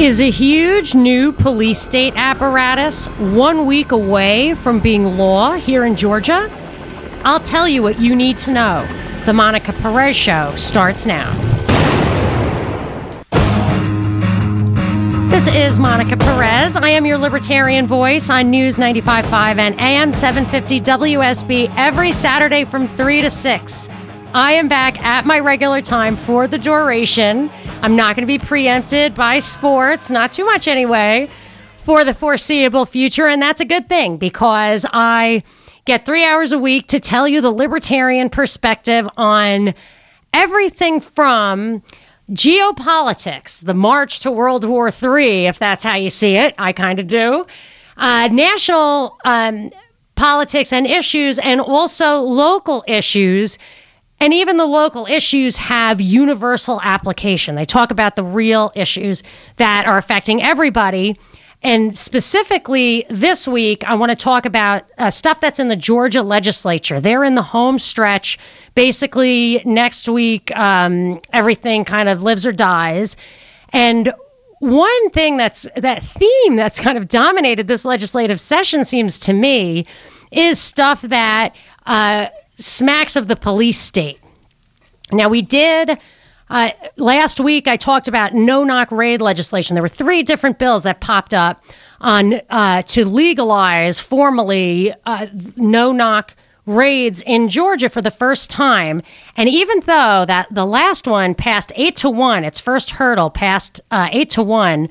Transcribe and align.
Is 0.00 0.18
a 0.22 0.30
huge 0.30 0.94
new 0.94 1.30
police 1.30 1.78
state 1.78 2.14
apparatus 2.16 3.04
one 3.18 3.66
week 3.66 3.92
away 3.92 4.54
from 4.54 4.80
being 4.80 5.04
law 5.04 5.52
here 5.52 5.84
in 5.84 5.94
Georgia? 5.94 6.50
I'll 7.22 7.38
tell 7.38 7.68
you 7.68 7.82
what 7.82 8.00
you 8.00 8.16
need 8.16 8.38
to 8.38 8.50
know. 8.50 8.88
The 9.26 9.34
Monica 9.34 9.74
Perez 9.74 10.16
Show 10.16 10.54
starts 10.56 11.04
now. 11.04 11.30
This 15.28 15.46
is 15.48 15.78
Monica 15.78 16.16
Perez. 16.16 16.76
I 16.76 16.88
am 16.88 17.04
your 17.04 17.18
libertarian 17.18 17.86
voice 17.86 18.30
on 18.30 18.50
News 18.50 18.76
95.5 18.76 19.58
and 19.58 19.78
AM 19.78 20.14
750 20.14 20.80
WSB 20.80 21.70
every 21.76 22.12
Saturday 22.12 22.64
from 22.64 22.88
3 22.88 23.20
to 23.20 23.28
6. 23.28 23.88
I 24.32 24.52
am 24.52 24.66
back 24.66 25.02
at 25.04 25.26
my 25.26 25.40
regular 25.40 25.82
time 25.82 26.16
for 26.16 26.46
the 26.46 26.56
duration. 26.56 27.50
I'm 27.82 27.96
not 27.96 28.14
going 28.14 28.26
to 28.26 28.26
be 28.26 28.38
preempted 28.38 29.14
by 29.14 29.38
sports, 29.38 30.10
not 30.10 30.34
too 30.34 30.44
much 30.44 30.68
anyway, 30.68 31.30
for 31.78 32.04
the 32.04 32.12
foreseeable 32.12 32.84
future. 32.84 33.26
And 33.26 33.40
that's 33.40 33.62
a 33.62 33.64
good 33.64 33.88
thing 33.88 34.18
because 34.18 34.84
I 34.92 35.42
get 35.86 36.04
three 36.04 36.22
hours 36.24 36.52
a 36.52 36.58
week 36.58 36.88
to 36.88 37.00
tell 37.00 37.26
you 37.26 37.40
the 37.40 37.50
libertarian 37.50 38.28
perspective 38.28 39.08
on 39.16 39.72
everything 40.34 41.00
from 41.00 41.82
geopolitics, 42.32 43.64
the 43.64 43.74
march 43.74 44.18
to 44.20 44.30
World 44.30 44.64
War 44.66 44.88
III, 44.90 45.46
if 45.46 45.58
that's 45.58 45.82
how 45.82 45.96
you 45.96 46.10
see 46.10 46.36
it. 46.36 46.54
I 46.58 46.74
kind 46.74 46.98
of 46.98 47.06
do. 47.06 47.46
Uh, 47.96 48.28
national 48.30 49.18
um, 49.24 49.70
politics 50.16 50.70
and 50.70 50.86
issues, 50.86 51.38
and 51.38 51.62
also 51.62 52.18
local 52.18 52.84
issues 52.86 53.56
and 54.20 54.34
even 54.34 54.58
the 54.58 54.66
local 54.66 55.06
issues 55.06 55.56
have 55.56 56.00
universal 56.00 56.80
application. 56.82 57.54
They 57.54 57.64
talk 57.64 57.90
about 57.90 58.16
the 58.16 58.22
real 58.22 58.70
issues 58.74 59.22
that 59.56 59.86
are 59.86 59.98
affecting 59.98 60.42
everybody. 60.42 61.18
And 61.62 61.96
specifically 61.96 63.04
this 63.10 63.46
week, 63.48 63.84
I 63.84 63.94
want 63.94 64.10
to 64.10 64.16
talk 64.16 64.46
about 64.46 64.84
uh, 64.98 65.10
stuff 65.10 65.40
that's 65.40 65.58
in 65.58 65.68
the 65.68 65.76
Georgia 65.76 66.22
legislature. 66.22 67.00
They're 67.00 67.24
in 67.24 67.34
the 67.34 67.42
home 67.42 67.78
stretch. 67.78 68.38
Basically, 68.74 69.62
next 69.64 70.08
week, 70.08 70.56
um, 70.56 71.20
everything 71.32 71.84
kind 71.84 72.08
of 72.08 72.22
lives 72.22 72.46
or 72.46 72.52
dies. 72.52 73.16
And 73.72 74.12
one 74.60 75.10
thing 75.10 75.36
that's 75.36 75.66
that 75.76 76.02
theme 76.02 76.56
that's 76.56 76.78
kind 76.78 76.96
of 76.96 77.08
dominated 77.08 77.66
this 77.66 77.84
legislative 77.84 78.38
session 78.40 78.84
seems 78.84 79.18
to 79.20 79.32
me 79.32 79.86
is 80.30 80.58
stuff 80.58 81.02
that 81.02 81.54
uh, 81.86 82.26
smacks 82.60 83.16
of 83.16 83.28
the 83.28 83.36
police 83.36 83.78
state. 83.78 84.20
Now, 85.12 85.28
we 85.28 85.42
did. 85.42 85.98
Uh, 86.50 86.70
last 86.96 87.40
week, 87.40 87.68
I 87.68 87.76
talked 87.76 88.08
about 88.08 88.34
no 88.34 88.64
knock 88.64 88.90
raid 88.90 89.20
legislation. 89.20 89.74
There 89.74 89.82
were 89.82 89.88
three 89.88 90.22
different 90.22 90.58
bills 90.58 90.82
that 90.82 91.00
popped 91.00 91.32
up 91.32 91.62
on 92.00 92.40
uh, 92.50 92.82
to 92.82 93.04
legalize 93.04 94.00
formally 94.00 94.92
uh, 95.06 95.26
no 95.56 95.92
knock 95.92 96.34
raids 96.66 97.22
in 97.22 97.48
Georgia 97.48 97.88
for 97.88 98.02
the 98.02 98.10
first 98.10 98.50
time. 98.50 99.02
And 99.36 99.48
even 99.48 99.80
though 99.80 100.24
that 100.26 100.48
the 100.50 100.66
last 100.66 101.06
one 101.06 101.34
passed 101.34 101.72
eight 101.76 101.96
to 101.96 102.10
one, 102.10 102.44
its 102.44 102.60
first 102.60 102.90
hurdle 102.90 103.30
passed 103.30 103.80
uh, 103.90 104.08
eight 104.12 104.30
to 104.30 104.42
one, 104.42 104.88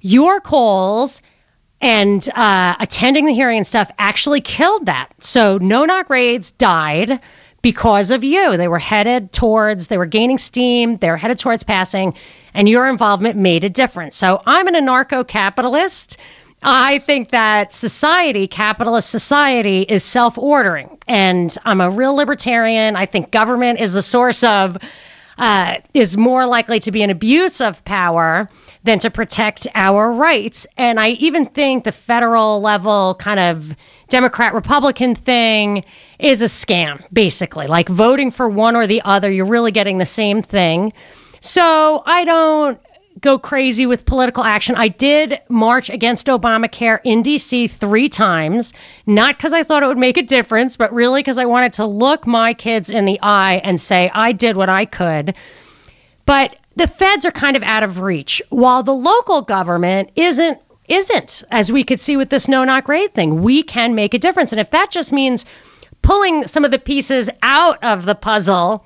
your 0.00 0.40
calls 0.40 1.22
and 1.82 2.28
uh, 2.36 2.76
attending 2.78 3.26
the 3.26 3.34
hearing 3.34 3.58
and 3.58 3.66
stuff 3.66 3.90
actually 3.98 4.40
killed 4.40 4.86
that. 4.86 5.08
So 5.20 5.58
no 5.58 5.84
knock 5.84 6.08
raids 6.08 6.52
died 6.52 7.20
because 7.60 8.10
of 8.10 8.24
you. 8.24 8.56
They 8.56 8.68
were 8.68 8.78
headed 8.78 9.32
towards, 9.32 9.88
they 9.88 9.98
were 9.98 10.06
gaining 10.06 10.38
steam, 10.38 10.96
they 10.98 11.10
were 11.10 11.16
headed 11.16 11.38
towards 11.38 11.64
passing, 11.64 12.14
and 12.54 12.68
your 12.68 12.88
involvement 12.88 13.36
made 13.36 13.64
a 13.64 13.68
difference. 13.68 14.16
So 14.16 14.42
I'm 14.46 14.68
an 14.68 14.74
anarcho 14.74 15.26
capitalist. 15.26 16.16
I 16.62 17.00
think 17.00 17.30
that 17.30 17.74
society, 17.74 18.46
capitalist 18.46 19.10
society, 19.10 19.82
is 19.82 20.04
self 20.04 20.38
ordering. 20.38 20.96
And 21.08 21.56
I'm 21.64 21.80
a 21.80 21.90
real 21.90 22.14
libertarian. 22.14 22.94
I 22.94 23.06
think 23.06 23.32
government 23.32 23.80
is 23.80 23.92
the 23.92 24.02
source 24.02 24.44
of, 24.44 24.78
uh, 25.38 25.78
is 25.94 26.16
more 26.16 26.46
likely 26.46 26.78
to 26.78 26.92
be 26.92 27.02
an 27.02 27.10
abuse 27.10 27.60
of 27.60 27.84
power 27.84 28.48
than 28.84 28.98
to 28.98 29.10
protect 29.10 29.66
our 29.74 30.12
rights. 30.12 30.66
And 30.76 30.98
I 30.98 31.10
even 31.10 31.46
think 31.46 31.84
the 31.84 31.92
federal 31.92 32.60
level 32.60 33.14
kind 33.16 33.38
of 33.38 33.74
Democrat 34.08 34.54
Republican 34.54 35.14
thing 35.14 35.84
is 36.18 36.42
a 36.42 36.46
scam, 36.46 37.02
basically. 37.12 37.66
Like 37.66 37.88
voting 37.88 38.30
for 38.30 38.48
one 38.48 38.76
or 38.76 38.86
the 38.86 39.02
other, 39.02 39.30
you're 39.30 39.46
really 39.46 39.72
getting 39.72 39.98
the 39.98 40.06
same 40.06 40.42
thing. 40.42 40.92
So 41.40 42.02
I 42.06 42.24
don't 42.24 42.80
go 43.20 43.38
crazy 43.38 43.86
with 43.86 44.06
political 44.06 44.42
action. 44.42 44.74
I 44.74 44.88
did 44.88 45.38
march 45.48 45.90
against 45.90 46.26
Obamacare 46.26 47.00
in 47.04 47.22
DC 47.22 47.70
three 47.70 48.08
times, 48.08 48.72
not 49.06 49.36
because 49.36 49.52
I 49.52 49.62
thought 49.62 49.82
it 49.82 49.86
would 49.86 49.98
make 49.98 50.16
a 50.16 50.22
difference, 50.22 50.76
but 50.76 50.92
really 50.92 51.20
because 51.20 51.38
I 51.38 51.44
wanted 51.44 51.72
to 51.74 51.86
look 51.86 52.26
my 52.26 52.54
kids 52.54 52.90
in 52.90 53.04
the 53.04 53.18
eye 53.22 53.60
and 53.64 53.80
say, 53.80 54.10
I 54.14 54.32
did 54.32 54.56
what 54.56 54.68
I 54.68 54.84
could. 54.84 55.34
But 56.26 56.56
the 56.76 56.86
feds 56.86 57.24
are 57.24 57.30
kind 57.30 57.56
of 57.56 57.62
out 57.62 57.82
of 57.82 58.00
reach, 58.00 58.42
while 58.50 58.82
the 58.82 58.94
local 58.94 59.42
government 59.42 60.10
isn't 60.16 60.58
isn't, 60.88 61.44
as 61.50 61.70
we 61.70 61.84
could 61.84 62.00
see 62.00 62.16
with 62.16 62.30
this 62.30 62.48
no 62.48 62.64
knock 62.64 62.88
raid 62.88 63.14
thing. 63.14 63.42
We 63.42 63.62
can 63.62 63.94
make 63.94 64.14
a 64.14 64.18
difference. 64.18 64.52
And 64.52 64.60
if 64.60 64.70
that 64.70 64.90
just 64.90 65.12
means 65.12 65.44
pulling 66.02 66.46
some 66.46 66.64
of 66.64 66.70
the 66.70 66.78
pieces 66.78 67.30
out 67.42 67.82
of 67.82 68.04
the 68.04 68.14
puzzle 68.14 68.84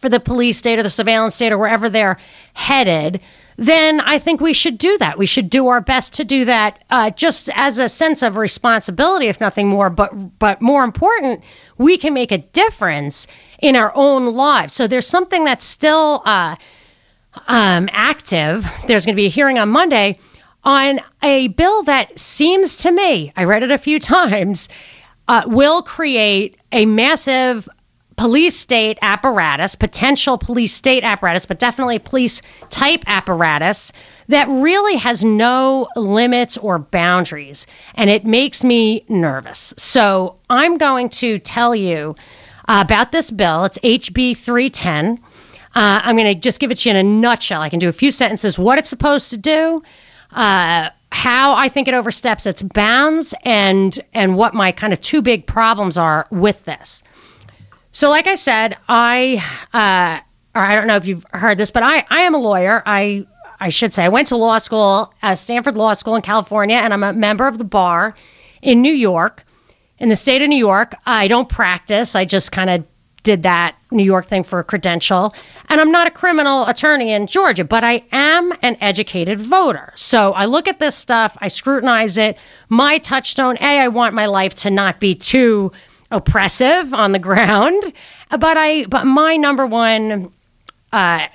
for 0.00 0.08
the 0.08 0.20
police 0.20 0.58
state 0.58 0.78
or 0.78 0.82
the 0.82 0.90
surveillance 0.90 1.34
state 1.34 1.52
or 1.52 1.58
wherever 1.58 1.88
they're 1.88 2.18
headed, 2.54 3.20
then 3.56 4.00
I 4.00 4.18
think 4.18 4.40
we 4.40 4.52
should 4.52 4.78
do 4.78 4.98
that. 4.98 5.18
We 5.18 5.26
should 5.26 5.48
do 5.48 5.68
our 5.68 5.80
best 5.80 6.12
to 6.14 6.24
do 6.24 6.44
that, 6.46 6.82
uh, 6.90 7.10
just 7.10 7.50
as 7.54 7.78
a 7.78 7.88
sense 7.88 8.22
of 8.22 8.36
responsibility, 8.36 9.26
if 9.26 9.40
nothing 9.40 9.68
more. 9.68 9.90
But 9.90 10.38
but 10.38 10.60
more 10.60 10.82
important, 10.84 11.44
we 11.78 11.96
can 11.96 12.14
make 12.14 12.32
a 12.32 12.38
difference 12.38 13.26
in 13.60 13.76
our 13.76 13.92
own 13.94 14.34
lives. 14.34 14.72
So 14.72 14.86
there's 14.86 15.06
something 15.06 15.44
that's 15.44 15.64
still 15.64 16.22
uh, 16.24 16.56
um, 17.48 17.88
active. 17.92 18.66
There's 18.86 19.06
going 19.06 19.14
to 19.14 19.20
be 19.20 19.26
a 19.26 19.30
hearing 19.30 19.58
on 19.58 19.68
Monday 19.68 20.18
on 20.64 21.00
a 21.22 21.48
bill 21.48 21.82
that 21.84 22.18
seems 22.18 22.76
to 22.76 22.92
me, 22.92 23.32
I 23.36 23.44
read 23.44 23.62
it 23.62 23.70
a 23.70 23.78
few 23.78 23.98
times, 24.00 24.68
uh, 25.28 25.42
will 25.46 25.82
create 25.82 26.58
a 26.72 26.86
massive 26.86 27.68
police 28.16 28.56
state 28.56 28.98
apparatus, 29.02 29.74
potential 29.74 30.36
police 30.38 30.72
state 30.72 31.02
apparatus, 31.02 31.46
but 31.46 31.58
definitely 31.58 31.98
police 31.98 32.42
type 32.70 33.02
apparatus 33.06 33.92
that 34.28 34.46
really 34.48 34.96
has 34.96 35.24
no 35.24 35.88
limits 35.96 36.56
or 36.58 36.78
boundaries. 36.78 37.66
And 37.94 38.10
it 38.10 38.24
makes 38.24 38.62
me 38.62 39.04
nervous. 39.08 39.74
So 39.76 40.36
I'm 40.50 40.78
going 40.78 41.08
to 41.10 41.38
tell 41.38 41.74
you 41.74 42.14
about 42.68 43.12
this 43.12 43.30
bill. 43.30 43.64
It's 43.64 43.78
HB 43.78 44.36
310. 44.36 45.18
Uh, 45.74 46.00
I'm 46.02 46.16
going 46.16 46.26
to 46.26 46.34
just 46.34 46.60
give 46.60 46.70
it 46.70 46.78
to 46.78 46.88
you 46.88 46.96
in 46.96 47.06
a 47.06 47.08
nutshell. 47.08 47.62
I 47.62 47.68
can 47.68 47.78
do 47.78 47.88
a 47.88 47.92
few 47.92 48.10
sentences 48.10 48.58
what 48.58 48.78
it's 48.78 48.90
supposed 48.90 49.30
to 49.30 49.36
do, 49.36 49.82
uh, 50.32 50.90
how 51.12 51.54
I 51.54 51.68
think 51.68 51.88
it 51.88 51.94
oversteps 51.94 52.46
its 52.46 52.62
bounds 52.62 53.34
and 53.42 54.00
and 54.14 54.36
what 54.36 54.54
my 54.54 54.72
kind 54.72 54.92
of 54.92 55.00
two 55.00 55.22
big 55.22 55.46
problems 55.46 55.96
are 55.96 56.26
with 56.30 56.64
this. 56.64 57.02
So, 57.92 58.08
like 58.08 58.26
I 58.26 58.34
said, 58.34 58.76
I 58.88 59.42
uh, 59.74 60.20
or 60.58 60.62
I 60.62 60.74
don't 60.74 60.86
know 60.86 60.96
if 60.96 61.06
you've 61.06 61.26
heard 61.32 61.58
this, 61.58 61.70
but 61.70 61.82
I 61.82 62.04
I 62.10 62.20
am 62.20 62.34
a 62.34 62.38
lawyer. 62.38 62.82
I 62.86 63.26
I 63.60 63.68
should 63.68 63.92
say 63.92 64.04
I 64.04 64.08
went 64.08 64.28
to 64.28 64.36
law 64.36 64.58
school 64.58 65.12
at 65.22 65.38
Stanford 65.38 65.76
Law 65.76 65.92
School 65.94 66.16
in 66.16 66.22
California, 66.22 66.76
and 66.76 66.92
I'm 66.92 67.02
a 67.02 67.12
member 67.12 67.46
of 67.46 67.58
the 67.58 67.64
bar 67.64 68.14
in 68.62 68.82
New 68.82 68.92
York, 68.92 69.44
in 69.98 70.08
the 70.08 70.16
state 70.16 70.42
of 70.42 70.48
New 70.48 70.56
York. 70.56 70.94
I 71.06 71.28
don't 71.28 71.48
practice. 71.48 72.14
I 72.14 72.24
just 72.24 72.52
kind 72.52 72.70
of 72.70 72.84
did 73.22 73.42
that 73.44 73.76
New 73.90 74.02
York 74.02 74.26
thing 74.26 74.42
for 74.42 74.58
a 74.58 74.64
credential. 74.64 75.34
And 75.68 75.80
I'm 75.80 75.90
not 75.90 76.06
a 76.06 76.10
criminal 76.10 76.66
attorney 76.66 77.12
in 77.12 77.26
Georgia, 77.26 77.64
but 77.64 77.84
I 77.84 78.02
am 78.12 78.52
an 78.62 78.76
educated 78.80 79.40
voter. 79.40 79.92
So 79.94 80.32
I 80.32 80.46
look 80.46 80.66
at 80.66 80.80
this 80.80 80.96
stuff, 80.96 81.36
I 81.40 81.48
scrutinize 81.48 82.16
it. 82.16 82.38
My 82.68 82.98
touchstone 82.98 83.56
A, 83.60 83.80
I 83.80 83.88
want 83.88 84.14
my 84.14 84.26
life 84.26 84.54
to 84.56 84.70
not 84.70 85.00
be 85.00 85.14
too 85.14 85.72
oppressive 86.10 86.92
on 86.92 87.12
the 87.12 87.18
ground. 87.18 87.92
But 88.38 88.56
I 88.56 88.86
but 88.86 89.04
my 89.04 89.36
number 89.36 89.66
one 89.66 90.32
uh, 90.90 91.26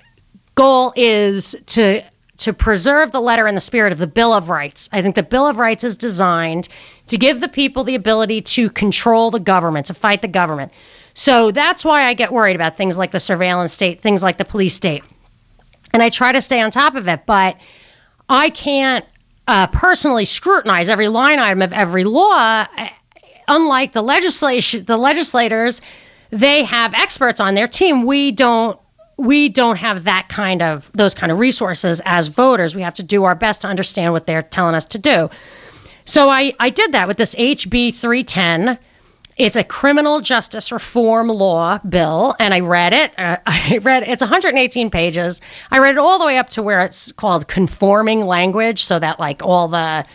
goal 0.56 0.94
is 0.96 1.56
to 1.68 2.02
to 2.38 2.54
preserve 2.54 3.12
the 3.12 3.22
letter 3.22 3.46
and 3.46 3.56
the 3.56 3.62
spirit 3.62 3.92
of 3.92 4.00
the 4.00 4.08
Bill 4.08 4.34
of 4.34 4.50
Rights. 4.50 4.90
I 4.92 5.04
think 5.04 5.14
the 5.14 5.22
Bill 5.22 5.48
of 5.48 5.58
Rights 5.58 5.84
is 5.84 5.96
designed 5.96 6.70
to 7.06 7.18
give 7.18 7.42
the 7.42 7.48
people 7.48 7.84
the 7.84 7.96
ability 7.96 8.42
to 8.42 8.70
control 8.70 9.32
the 9.32 9.40
government, 9.40 9.88
to 9.88 9.94
fight 9.94 10.22
the 10.22 10.28
government. 10.28 10.72
So 11.18 11.50
that's 11.50 11.84
why 11.84 12.04
I 12.04 12.14
get 12.14 12.32
worried 12.32 12.56
about 12.56 12.78
things 12.78 12.96
like 13.00 13.10
the 13.10 13.20
surveillance 13.20 13.74
state, 13.74 14.04
things 14.04 14.22
like 14.22 14.38
the 14.38 14.46
police 14.46 14.76
state. 14.76 15.04
And 15.92 16.04
I 16.04 16.10
try 16.10 16.32
to 16.32 16.40
stay 16.44 16.62
on 16.62 16.70
top 16.70 16.94
of 16.94 17.08
it, 17.08 17.26
but 17.26 17.58
I 18.30 18.52
can't 18.52 19.04
uh, 19.48 19.66
personally 19.66 20.26
scrutinize 20.26 20.90
every 20.90 21.08
line 21.08 21.40
item 21.40 21.64
of 21.64 21.74
every 21.74 22.04
law. 22.04 22.68
Unlike 23.48 23.94
the 23.94 24.04
legislation, 24.04 24.86
the 24.86 24.96
legislators, 24.96 25.82
they 26.30 26.64
have 26.64 26.94
experts 26.94 27.40
on 27.40 27.56
their 27.56 27.68
team. 27.68 28.06
We 28.06 28.32
don't 28.32 28.80
we 29.18 29.50
don't 29.50 29.78
have 29.78 30.04
that 30.04 30.30
kind 30.30 30.62
of 30.62 30.92
those 30.94 31.16
kind 31.16 31.32
of 31.32 31.40
resources 31.40 32.00
as 32.06 32.28
voters. 32.28 32.76
We 32.76 32.84
have 32.84 32.94
to 32.94 33.04
do 33.04 33.24
our 33.24 33.34
best 33.34 33.62
to 33.62 33.68
understand 33.68 34.14
what 34.14 34.28
they're 34.28 34.44
telling 34.44 34.76
us 34.76 34.86
to 34.86 35.00
do. 35.00 35.32
So 36.06 36.30
I, 36.30 36.54
I 36.60 36.70
did 36.70 36.92
that 36.92 37.08
with 37.08 37.18
this 37.18 37.34
HB 37.34 37.96
310. 37.96 38.78
It's 39.38 39.56
a 39.56 39.64
criminal 39.64 40.20
justice 40.20 40.72
reform 40.72 41.28
law 41.28 41.78
bill, 41.80 42.36
and 42.40 42.54
I 42.54 42.60
read 42.60 42.94
it. 42.94 43.18
Uh, 43.20 43.38
I 43.46 43.80
read 43.82 44.04
it's 44.04 44.22
118 44.22 44.90
pages. 44.90 45.42
I 45.72 45.80
read 45.80 45.92
it 45.92 46.00
all 46.00 46.20
the 46.20 46.26
way 46.26 46.38
up 46.38 46.50
to 46.50 46.64
where 46.64 46.82
it's 46.82 47.12
called 47.14 47.48
conforming 47.48 48.22
language, 48.26 48.84
so 48.84 49.00
that 49.00 49.20
like 49.20 49.44
all 49.44 49.68
the 49.68 50.06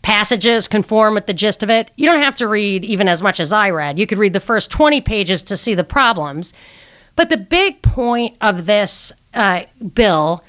passages 0.00 0.66
conform 0.66 1.14
with 1.14 1.26
the 1.26 1.34
gist 1.34 1.62
of 1.62 1.70
it. 1.70 1.90
You 1.96 2.06
don't 2.06 2.22
have 2.22 2.36
to 2.36 2.48
read 2.48 2.84
even 2.84 3.08
as 3.08 3.22
much 3.22 3.38
as 3.38 3.52
I 3.52 3.70
read. 3.70 3.98
You 3.98 4.06
could 4.06 4.18
read 4.18 4.32
the 4.32 4.40
first 4.40 4.70
20 4.70 5.00
pages 5.00 5.42
to 5.44 5.56
see 5.56 5.74
the 5.74 5.84
problems. 5.84 6.52
But 7.14 7.28
the 7.28 7.36
big 7.36 7.82
point 7.82 8.36
of 8.40 8.66
this 8.66 9.12
uh, 9.34 9.62
bill 9.94 10.42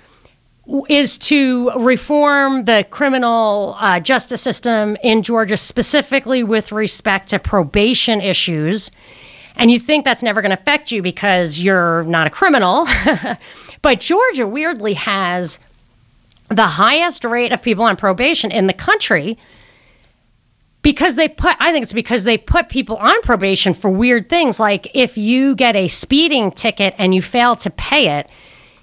is 0.88 1.18
to 1.18 1.72
reform 1.72 2.66
the 2.66 2.86
criminal 2.90 3.76
uh, 3.80 4.00
justice 4.00 4.42
system 4.42 4.98
in 5.04 5.22
Georgia, 5.22 5.58
specifically 5.58 6.44
with 6.44 6.72
respect 6.72 7.30
to 7.30 7.40
probation 7.40 8.22
issues. 8.22 8.90
And 9.56 9.70
you 9.70 9.80
think 9.80 10.06
that's 10.06 10.24
never 10.24 10.42
going 10.42 10.56
to 10.56 10.60
affect 10.60 10.92
you 10.92 11.02
because 11.02 11.60
you're 11.60 12.04
not 12.04 12.28
a 12.28 12.30
criminal. 12.30 12.88
but 13.82 14.00
Georgia 14.00 14.48
weirdly 14.48 14.94
has 14.94 15.60
the 16.48 16.68
highest 16.68 17.26
rate 17.26 17.52
of 17.52 17.62
people 17.62 17.84
on 17.84 17.96
probation 17.96 18.52
in 18.52 18.68
the 18.68 18.74
country 18.74 19.38
because 20.82 21.16
they 21.16 21.28
put 21.28 21.56
i 21.60 21.72
think 21.72 21.82
it's 21.82 21.94
because 21.94 22.26
they 22.26 22.38
put 22.38 22.70
people 22.70 22.98
on 22.98 23.20
probation 23.22 23.74
for 23.74 23.90
weird 23.90 24.30
things 24.30 24.60
like 24.60 24.88
if 24.94 25.18
you 25.18 25.56
get 25.56 25.76
a 25.76 25.88
speeding 25.88 26.52
ticket 26.52 26.94
and 26.98 27.16
you 27.16 27.22
fail 27.22 27.56
to 27.56 27.70
pay 27.72 28.20
it 28.20 28.30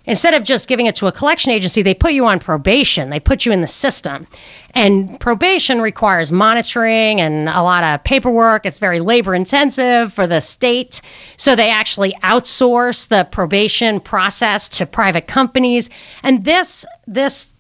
instead 0.07 0.35
of 0.35 0.45
just 0.45 0.69
giving 0.69 0.87
it 0.87 0.95
to 0.97 1.07
a 1.07 1.13
collection 1.13 1.53
agency 1.53 1.83
they 1.83 1.95
put 1.95 2.13
you 2.13 2.27
on 2.27 2.39
probation. 2.39 3.11
They 3.11 3.21
put 3.21 3.45
you 3.45 3.53
in 3.53 3.61
the 3.61 3.67
system. 3.67 4.27
And 4.75 5.19
probation 5.21 5.81
requires 5.81 6.31
monitoring 6.31 7.21
and 7.21 7.49
a 7.49 7.63
lot 7.63 7.83
of 7.83 8.03
paperwork. 8.05 8.65
It's 8.65 8.79
very 8.79 9.01
labor 9.01 9.35
intensive 9.35 10.13
for 10.13 10.27
the 10.27 10.41
state. 10.41 11.01
So 11.37 11.57
they 11.57 11.71
actually 11.71 12.13
outsource 12.23 13.09
the 13.09 13.25
probation 13.31 14.01
process 14.01 14.69
to 14.71 14.87
private 14.87 15.27
companies. 15.27 15.91
And 16.23 16.45
this 16.45 16.85
this 17.07 17.53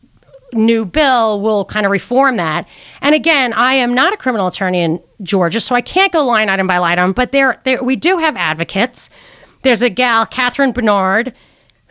new 0.53 0.85
bill 0.85 1.41
will 1.41 1.65
kind 1.65 1.87
of 1.87 1.93
reform 1.93 2.37
that. 2.37 2.67
And 3.01 3.15
again, 3.15 3.53
I 3.53 3.75
am 3.75 3.95
not 3.95 4.13
a 4.13 4.17
criminal 4.17 4.49
attorney 4.49 4.81
in 4.81 5.01
Georgia, 5.23 5.61
so 5.61 5.75
I 5.75 5.81
can't 5.81 6.13
go 6.13 6.25
line 6.25 6.49
item 6.49 6.67
by 6.67 6.79
line 6.79 6.99
item, 6.99 7.13
but 7.13 7.33
there, 7.33 7.61
there 7.65 7.83
we 7.83 7.97
do 7.97 8.19
have 8.19 8.37
advocates. 8.37 9.11
There's 9.63 9.83
a 9.83 9.91
gal, 9.91 10.27
Catherine 10.27 10.73
Bernard, 10.73 11.35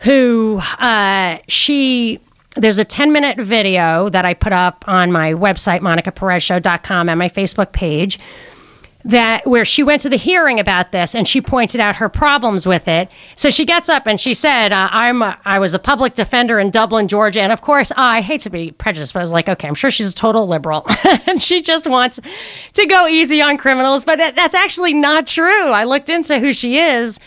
who 0.00 0.60
uh, 0.78 1.38
she 1.48 2.20
there's 2.56 2.78
a 2.78 2.84
10 2.84 3.12
minute 3.12 3.38
video 3.38 4.08
that 4.08 4.24
I 4.24 4.34
put 4.34 4.52
up 4.52 4.84
on 4.88 5.12
my 5.12 5.34
website, 5.34 5.80
monicaperezshow.com, 5.80 7.08
and 7.08 7.18
my 7.18 7.28
Facebook 7.28 7.72
page 7.72 8.18
that 9.04 9.46
where 9.46 9.64
she 9.64 9.82
went 9.82 10.02
to 10.02 10.10
the 10.10 10.16
hearing 10.16 10.60
about 10.60 10.92
this 10.92 11.14
and 11.14 11.26
she 11.26 11.40
pointed 11.40 11.80
out 11.80 11.96
her 11.96 12.08
problems 12.08 12.66
with 12.66 12.86
it. 12.86 13.10
So 13.36 13.48
she 13.48 13.64
gets 13.64 13.88
up 13.88 14.06
and 14.06 14.20
she 14.20 14.34
said, 14.34 14.72
uh, 14.72 14.88
"I'm 14.90 15.22
a, 15.22 15.38
I 15.44 15.58
was 15.58 15.72
a 15.74 15.78
public 15.78 16.14
defender 16.14 16.58
in 16.58 16.70
Dublin, 16.70 17.08
Georgia, 17.08 17.40
and 17.40 17.52
of 17.52 17.62
course 17.62 17.92
I 17.96 18.20
hate 18.20 18.42
to 18.42 18.50
be 18.50 18.72
prejudiced, 18.72 19.14
but 19.14 19.20
I 19.20 19.22
was 19.22 19.32
like, 19.32 19.48
okay, 19.48 19.68
I'm 19.68 19.74
sure 19.74 19.90
she's 19.90 20.10
a 20.10 20.14
total 20.14 20.46
liberal, 20.46 20.86
and 21.26 21.40
she 21.40 21.62
just 21.62 21.86
wants 21.86 22.20
to 22.74 22.86
go 22.86 23.06
easy 23.06 23.40
on 23.40 23.56
criminals, 23.56 24.04
but 24.04 24.18
that's 24.18 24.54
actually 24.54 24.92
not 24.92 25.26
true. 25.26 25.68
I 25.68 25.84
looked 25.84 26.10
into 26.10 26.38
who 26.38 26.52
she 26.52 26.78
is." 26.78 27.18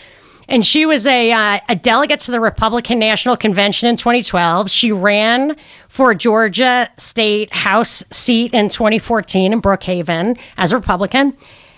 And 0.48 0.64
she 0.64 0.86
was 0.86 1.06
a, 1.06 1.32
uh, 1.32 1.58
a 1.68 1.76
delegate 1.76 2.20
to 2.20 2.30
the 2.30 2.40
Republican 2.40 2.98
National 2.98 3.36
Convention 3.36 3.88
in 3.88 3.96
2012. 3.96 4.70
She 4.70 4.92
ran 4.92 5.56
for 5.88 6.14
Georgia 6.14 6.90
State 6.98 7.52
House 7.52 8.04
seat 8.10 8.52
in 8.52 8.68
2014 8.68 9.52
in 9.52 9.62
Brookhaven 9.62 10.38
as 10.58 10.72
a 10.72 10.76
Republican. 10.76 11.36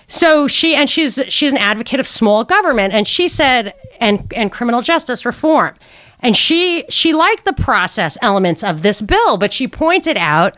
So 0.09 0.47
she 0.47 0.75
and 0.75 0.89
she's 0.89 1.21
she's 1.29 1.53
an 1.53 1.59
advocate 1.59 1.99
of 1.99 2.07
small 2.07 2.45
government, 2.45 2.95
and 2.95 3.09
she 3.09 3.29
said 3.29 3.75
and 4.01 4.33
and 4.37 4.53
criminal 4.53 4.83
justice 4.83 5.27
reform, 5.27 5.75
and 6.21 6.37
she 6.37 6.85
she 6.89 7.12
liked 7.12 7.45
the 7.45 7.53
process 7.53 8.17
elements 8.23 8.62
of 8.62 8.83
this 8.83 9.03
bill, 9.03 9.37
but 9.37 9.53
she 9.53 9.67
pointed 9.67 10.17
out 10.17 10.57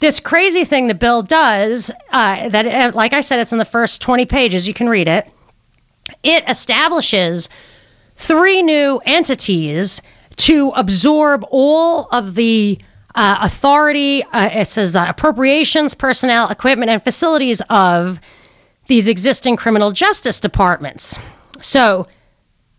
this 0.00 0.20
crazy 0.20 0.64
thing 0.64 0.86
the 0.86 0.94
bill 0.94 1.22
does 1.22 1.90
uh, 2.12 2.48
that 2.50 2.66
uh, 2.66 2.94
like 2.94 3.14
I 3.14 3.22
said, 3.22 3.40
it's 3.40 3.52
in 3.52 3.58
the 3.58 3.64
first 3.64 4.02
twenty 4.02 4.26
pages. 4.26 4.68
You 4.68 4.74
can 4.74 4.88
read 4.88 5.08
it. 5.08 5.26
It 6.22 6.44
establishes 6.48 7.48
three 8.14 8.62
new 8.62 9.00
entities 9.04 10.00
to 10.36 10.70
absorb 10.70 11.44
all 11.50 12.08
of 12.12 12.34
the 12.34 12.78
uh, 13.14 13.38
authority. 13.40 14.22
Uh, 14.24 14.50
it 14.52 14.68
says 14.68 14.92
that 14.92 15.08
appropriations, 15.08 15.94
personnel, 15.94 16.48
equipment, 16.48 16.90
and 16.90 17.02
facilities 17.02 17.60
of 17.70 18.20
these 18.86 19.08
existing 19.08 19.56
criminal 19.56 19.92
justice 19.92 20.40
departments. 20.40 21.18
So, 21.60 22.06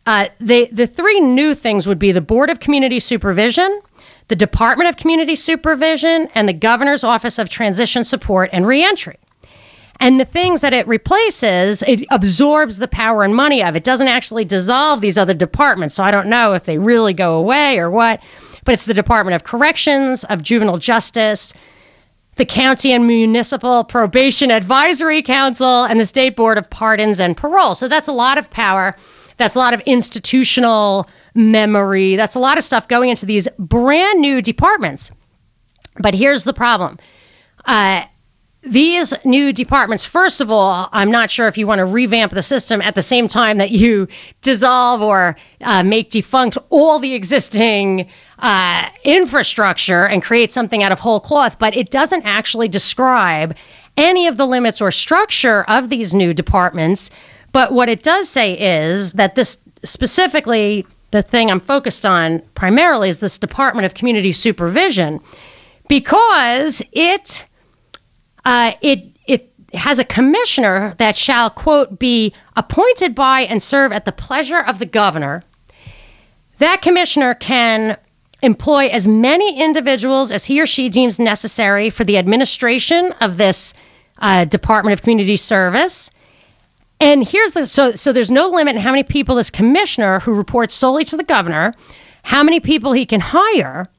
uh, 0.05 0.27
the, 0.39 0.69
the 0.71 0.85
three 0.85 1.19
new 1.19 1.55
things 1.55 1.87
would 1.87 1.97
be 1.97 2.11
the 2.11 2.21
Board 2.21 2.51
of 2.51 2.59
Community 2.59 2.99
Supervision, 2.99 3.81
the 4.27 4.35
Department 4.35 4.87
of 4.87 4.97
Community 4.97 5.35
Supervision, 5.35 6.29
and 6.35 6.47
the 6.47 6.53
Governor's 6.53 7.03
Office 7.03 7.39
of 7.39 7.49
Transition 7.49 8.05
Support 8.05 8.51
and 8.53 8.67
Reentry. 8.67 9.17
And 9.99 10.19
the 10.19 10.25
things 10.25 10.61
that 10.61 10.73
it 10.73 10.87
replaces, 10.87 11.81
it 11.83 12.05
absorbs 12.11 12.77
the 12.77 12.87
power 12.87 13.23
and 13.23 13.35
money 13.35 13.63
of. 13.63 13.75
It 13.75 13.83
doesn't 13.83 14.07
actually 14.07 14.45
dissolve 14.45 15.01
these 15.01 15.17
other 15.17 15.33
departments. 15.33 15.95
So 15.95 16.03
I 16.03 16.11
don't 16.11 16.27
know 16.27 16.53
if 16.53 16.65
they 16.65 16.77
really 16.77 17.13
go 17.13 17.37
away 17.37 17.79
or 17.79 17.89
what. 17.89 18.21
But 18.65 18.73
it's 18.73 18.85
the 18.85 18.93
Department 18.93 19.35
of 19.35 19.43
Corrections, 19.43 20.23
of 20.25 20.41
Juvenile 20.41 20.79
Justice, 20.79 21.53
the 22.35 22.45
County 22.45 22.91
and 22.91 23.07
Municipal 23.07 23.83
Probation 23.83 24.51
Advisory 24.51 25.21
Council, 25.21 25.85
and 25.85 25.99
the 25.99 26.05
State 26.05 26.35
Board 26.35 26.57
of 26.57 26.69
Pardons 26.69 27.19
and 27.19 27.37
Parole. 27.37 27.75
So 27.75 27.87
that's 27.87 28.07
a 28.07 28.11
lot 28.11 28.37
of 28.37 28.49
power. 28.49 28.95
That's 29.37 29.55
a 29.55 29.59
lot 29.59 29.73
of 29.73 29.81
institutional 29.81 31.07
memory. 31.35 32.15
That's 32.15 32.35
a 32.35 32.39
lot 32.39 32.57
of 32.57 32.63
stuff 32.63 32.87
going 32.87 33.09
into 33.09 33.25
these 33.25 33.47
brand 33.59 34.19
new 34.19 34.41
departments. 34.41 35.11
But 35.99 36.13
here's 36.13 36.43
the 36.43 36.53
problem. 36.53 36.97
Uh, 37.65 38.05
these 38.65 39.13
new 39.23 39.53
departments, 39.53 40.05
first 40.05 40.41
of 40.41 40.49
all, 40.49 40.89
I'm 40.91 41.11
not 41.11 41.29
sure 41.29 41.47
if 41.47 41.57
you 41.57 41.67
want 41.67 41.79
to 41.79 41.85
revamp 41.85 42.31
the 42.31 42.41
system 42.41 42.81
at 42.81 42.95
the 42.95 43.01
same 43.01 43.27
time 43.27 43.59
that 43.59 43.71
you 43.71 44.07
dissolve 44.41 45.01
or 45.01 45.37
uh, 45.61 45.83
make 45.83 46.09
defunct 46.09 46.57
all 46.71 46.97
the 46.97 47.13
existing 47.13 48.09
uh, 48.39 48.89
infrastructure 49.03 50.07
and 50.07 50.23
create 50.23 50.51
something 50.51 50.81
out 50.83 50.91
of 50.91 50.99
whole 50.99 51.19
cloth, 51.19 51.57
but 51.59 51.77
it 51.77 51.91
doesn't 51.91 52.23
actually 52.23 52.67
describe 52.67 53.55
any 53.97 54.25
of 54.25 54.37
the 54.37 54.47
limits 54.47 54.81
or 54.81 54.91
structure 54.91 55.63
of 55.65 55.89
these 55.89 56.15
new 56.15 56.33
departments. 56.33 57.11
But 57.51 57.71
what 57.71 57.87
it 57.87 58.01
does 58.01 58.27
say 58.27 58.53
is 58.59 59.13
that 59.13 59.35
this 59.35 59.59
specifically, 59.83 60.85
the 61.11 61.21
thing 61.21 61.51
I'm 61.51 61.59
focused 61.59 62.05
on 62.05 62.41
primarily 62.55 63.09
is 63.09 63.19
this 63.19 63.37
Department 63.37 63.85
of 63.85 63.93
Community 63.93 64.31
Supervision 64.31 65.21
because 65.87 66.81
it 66.91 67.45
uh, 68.45 68.71
it 68.81 69.03
it 69.27 69.51
has 69.73 69.99
a 69.99 70.05
commissioner 70.05 70.95
that 70.97 71.17
shall 71.17 71.49
quote 71.49 71.99
be 71.99 72.33
appointed 72.55 73.13
by 73.13 73.41
and 73.41 73.61
serve 73.61 73.91
at 73.91 74.05
the 74.05 74.11
pleasure 74.11 74.59
of 74.59 74.79
the 74.79 74.85
governor. 74.85 75.43
That 76.59 76.81
commissioner 76.81 77.33
can 77.33 77.97
employ 78.41 78.87
as 78.87 79.07
many 79.07 79.59
individuals 79.59 80.31
as 80.31 80.45
he 80.45 80.61
or 80.61 80.67
she 80.67 80.87
deems 80.87 81.19
necessary 81.19 81.89
for 81.89 82.03
the 82.03 82.17
administration 82.17 83.11
of 83.21 83.37
this 83.37 83.73
uh, 84.19 84.45
Department 84.45 84.93
of 84.93 85.01
Community 85.01 85.35
Service. 85.35 86.11
And 87.01 87.27
here's 87.27 87.53
the 87.53 87.67
so 87.67 87.93
so 87.95 88.13
there's 88.13 88.31
no 88.31 88.47
limit 88.47 88.75
in 88.75 88.81
how 88.81 88.91
many 88.91 89.03
people 89.03 89.35
this 89.35 89.49
commissioner 89.49 90.19
who 90.21 90.33
reports 90.33 90.73
solely 90.73 91.03
to 91.05 91.17
the 91.17 91.23
governor, 91.23 91.73
how 92.23 92.41
many 92.43 92.59
people 92.59 92.93
he 92.93 93.05
can 93.05 93.19
hire. 93.19 93.89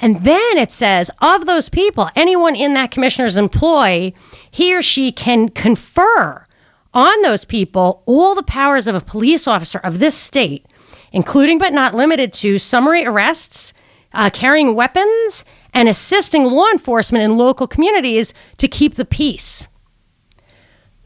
And 0.00 0.24
then 0.24 0.56
it 0.56 0.72
says 0.72 1.10
of 1.20 1.46
those 1.46 1.68
people, 1.68 2.08
anyone 2.16 2.56
in 2.56 2.74
that 2.74 2.90
commissioner's 2.90 3.36
employ, 3.36 4.12
he 4.50 4.74
or 4.74 4.82
she 4.82 5.12
can 5.12 5.50
confer 5.50 6.46
on 6.94 7.22
those 7.22 7.44
people 7.44 8.02
all 8.06 8.34
the 8.34 8.42
powers 8.42 8.86
of 8.86 8.94
a 8.94 9.00
police 9.00 9.46
officer 9.46 9.78
of 9.78 9.98
this 9.98 10.16
state, 10.16 10.66
including 11.12 11.58
but 11.58 11.72
not 11.72 11.94
limited 11.94 12.32
to 12.32 12.58
summary 12.58 13.04
arrests, 13.04 13.72
uh, 14.14 14.30
carrying 14.30 14.74
weapons, 14.74 15.44
and 15.74 15.88
assisting 15.88 16.44
law 16.44 16.68
enforcement 16.70 17.22
in 17.22 17.36
local 17.36 17.66
communities 17.66 18.34
to 18.56 18.66
keep 18.66 18.94
the 18.94 19.04
peace. 19.04 19.68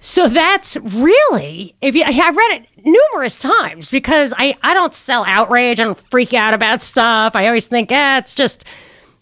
So 0.01 0.29
that's 0.29 0.77
really, 0.77 1.75
if 1.81 1.95
you, 1.95 2.05
I've 2.05 2.37
read 2.37 2.63
it 2.63 2.69
numerous 2.85 3.39
times 3.39 3.91
because 3.91 4.33
I, 4.37 4.57
I 4.63 4.75
don't 4.75 4.95
sell 4.95 5.25
outrage. 5.27 5.81
I 5.81 5.85
don't 5.85 5.99
freak 5.99 6.35
out 6.35 6.55
about 6.55 6.81
stuff. 6.81 7.35
I 7.35 7.47
always 7.47 7.67
think, 7.67 7.91
eh, 7.91 8.19
it's 8.19 8.35
just 8.35 8.65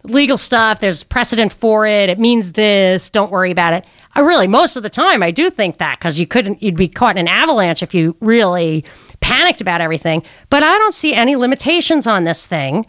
legal 0.04 0.36
stuff. 0.36 0.80
There's 0.80 1.02
precedent 1.02 1.52
for 1.52 1.86
it. 1.86 2.08
It 2.08 2.18
means 2.18 2.52
this. 2.52 3.08
Don't 3.10 3.30
worry 3.30 3.50
about 3.50 3.72
it. 3.72 3.84
I 4.14 4.20
really, 4.20 4.46
most 4.46 4.76
of 4.76 4.82
the 4.82 4.90
time, 4.90 5.22
I 5.22 5.30
do 5.30 5.48
think 5.48 5.78
that 5.78 5.98
because 5.98 6.18
you 6.18 6.26
couldn't, 6.26 6.62
you'd 6.62 6.76
be 6.76 6.88
caught 6.88 7.16
in 7.16 7.26
an 7.26 7.28
avalanche 7.28 7.82
if 7.82 7.94
you 7.94 8.14
really 8.20 8.84
panicked 9.20 9.60
about 9.60 9.80
everything. 9.80 10.22
But 10.50 10.62
I 10.62 10.76
don't 10.78 10.94
see 10.94 11.14
any 11.14 11.36
limitations 11.36 12.06
on 12.06 12.24
this 12.24 12.44
thing. 12.44 12.84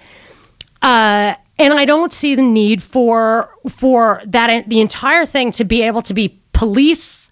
Uh, 0.82 1.36
and 1.60 1.74
I 1.74 1.86
don't 1.86 2.12
see 2.12 2.36
the 2.36 2.42
need 2.42 2.82
for 2.82 3.50
for 3.70 4.22
that 4.26 4.68
the 4.68 4.82
entire 4.82 5.26
thing 5.26 5.52
to 5.54 5.64
be 5.64 5.82
able 5.84 6.02
to 6.02 6.14
be 6.14 6.40
police 6.54 7.23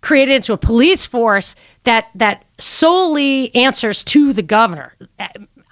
created 0.00 0.36
into 0.36 0.52
a 0.52 0.58
police 0.58 1.04
force 1.04 1.54
that 1.84 2.08
that 2.14 2.44
solely 2.58 3.54
answers 3.54 4.04
to 4.04 4.32
the 4.32 4.42
governor. 4.42 4.94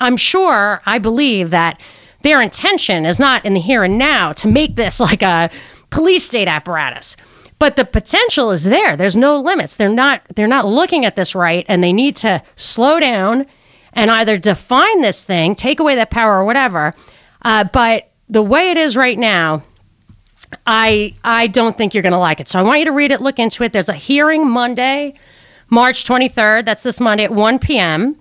I'm 0.00 0.16
sure, 0.16 0.82
I 0.86 0.98
believe 0.98 1.50
that 1.50 1.80
their 2.22 2.40
intention 2.40 3.06
is 3.06 3.18
not 3.18 3.44
in 3.44 3.54
the 3.54 3.60
here 3.60 3.84
and 3.84 3.98
now 3.98 4.32
to 4.34 4.48
make 4.48 4.76
this 4.76 5.00
like 5.08 5.22
a 5.22 5.50
police 5.90 6.24
state 6.24 6.48
apparatus. 6.48 7.16
But 7.58 7.76
the 7.76 7.86
potential 7.86 8.50
is 8.50 8.64
there. 8.64 8.96
There's 8.96 9.16
no 9.16 9.40
limits. 9.40 9.76
They're 9.76 9.88
not 9.88 10.22
they're 10.34 10.46
not 10.46 10.66
looking 10.66 11.04
at 11.04 11.16
this 11.16 11.34
right 11.34 11.64
and 11.68 11.82
they 11.82 11.92
need 11.92 12.16
to 12.16 12.42
slow 12.56 13.00
down 13.00 13.46
and 13.94 14.10
either 14.10 14.36
define 14.36 15.00
this 15.00 15.22
thing, 15.22 15.54
take 15.54 15.80
away 15.80 15.94
that 15.94 16.10
power 16.10 16.38
or 16.38 16.44
whatever. 16.44 16.94
Uh, 17.42 17.64
but 17.64 18.10
the 18.28 18.42
way 18.42 18.70
it 18.70 18.76
is 18.76 18.96
right 18.96 19.18
now, 19.18 19.62
I 20.66 21.14
I 21.24 21.46
don't 21.48 21.76
think 21.76 21.94
you're 21.94 22.02
going 22.02 22.12
to 22.12 22.18
like 22.18 22.40
it. 22.40 22.48
So 22.48 22.58
I 22.58 22.62
want 22.62 22.80
you 22.80 22.84
to 22.86 22.92
read 22.92 23.10
it, 23.10 23.20
look 23.20 23.38
into 23.38 23.62
it. 23.62 23.72
There's 23.72 23.88
a 23.88 23.94
hearing 23.94 24.48
Monday, 24.48 25.14
March 25.70 26.04
23rd. 26.04 26.64
That's 26.64 26.82
this 26.82 27.00
Monday 27.00 27.24
at 27.24 27.32
1 27.32 27.58
p.m 27.58 28.16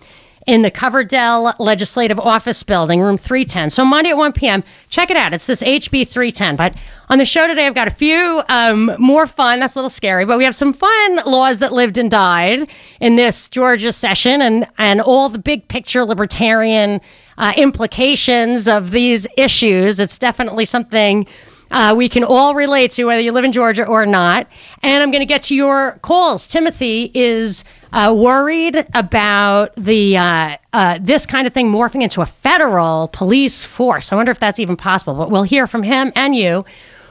in 0.46 0.62
the 0.62 0.70
Coverdell 0.72 1.56
Legislative 1.60 2.20
Office 2.20 2.62
Building, 2.62 3.02
room 3.02 3.18
310. 3.18 3.72
So 3.72 3.84
Monday 3.84 4.12
at 4.12 4.18
1 4.18 4.34
p.m. 4.34 4.64
Check 4.90 5.10
it 5.10 5.18
out. 5.18 5.34
It's 5.34 5.48
this 5.48 5.64
HB 5.64 6.08
310. 6.08 6.56
But 6.56 6.76
on 7.10 7.18
the 7.18 7.26
show 7.26 7.48
today, 7.48 7.66
I've 7.66 7.76
got 7.76 7.88
a 7.88 7.92
few 7.92 8.44
um, 8.50 8.96
more 9.00 9.26
fun. 9.26 9.60
That's 9.60 9.76
a 9.76 9.80
little 9.80 9.90
scary, 9.90 10.26
but 10.26 10.38
we 10.38 10.44
have 10.44 10.56
some 10.56 10.74
fun 10.74 11.16
laws 11.26 11.60
that 11.60 11.74
lived 11.74 11.98
and 11.98 12.12
died 12.12 12.68
in 13.00 13.16
this 13.16 13.50
Georgia 13.50 13.92
session, 13.92 14.42
and 14.42 14.68
and 14.78 15.02
all 15.02 15.30
the 15.30 15.40
big 15.40 15.68
picture 15.68 16.04
libertarian 16.06 17.02
uh, 17.38 17.54
implications 17.58 18.68
of 18.68 18.92
these 18.92 19.28
issues. 19.38 20.00
It's 20.00 20.18
definitely 20.18 20.66
something 20.66 21.26
uh, 21.72 21.94
we 21.96 22.08
can 22.10 22.24
all 22.24 22.56
relate 22.56 22.92
to, 22.92 23.06
whether 23.06 23.22
you 23.22 23.32
live 23.32 23.44
in 23.46 23.52
Georgia 23.52 23.86
or 23.86 24.06
not. 24.06 24.48
And 24.84 25.02
I'm 25.02 25.12
going 25.12 25.22
to 25.22 25.26
get 25.26 25.42
to 25.44 25.56
your 25.56 26.00
calls. 26.02 26.48
Timothy 26.48 27.12
is 27.14 27.64
uh, 27.94 28.14
worried 28.18 28.86
about 28.94 29.74
the 29.76 30.18
uh, 30.18 30.58
uh, 30.74 31.00
this 31.02 31.26
kind 31.26 31.48
of 31.48 31.54
thing 31.54 31.72
morphing 31.72 32.04
into 32.04 32.22
a 32.22 32.26
federal 32.26 33.10
police 33.10 33.66
force. 33.66 34.12
I 34.12 34.16
wonder 34.16 34.32
if 34.32 34.40
that's 34.40 34.60
even 34.60 34.76
possible, 34.76 35.16
but 35.16 35.32
we'll 35.32 35.44
hear 35.44 35.68
from 35.68 35.84
him 35.84 36.12
and 36.16 36.36
you. 36.36 36.66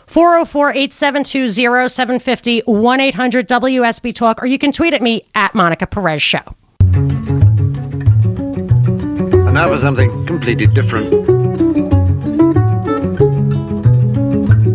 404 0.06 0.70
872 0.70 1.49
0750 1.49 2.61
1 2.66 3.00
800 3.00 3.49
WSB 3.49 4.14
Talk, 4.14 4.42
or 4.42 4.46
you 4.46 4.58
can 4.58 4.70
tweet 4.70 4.92
at 4.94 5.02
me 5.02 5.26
at 5.34 5.54
Monica 5.54 5.87
Perez 5.87 6.23
Show. 6.23 6.42
And 9.44 9.54
now 9.54 9.68
for 9.68 9.78
something 9.78 10.26
completely 10.26 10.66
different. 10.66 11.43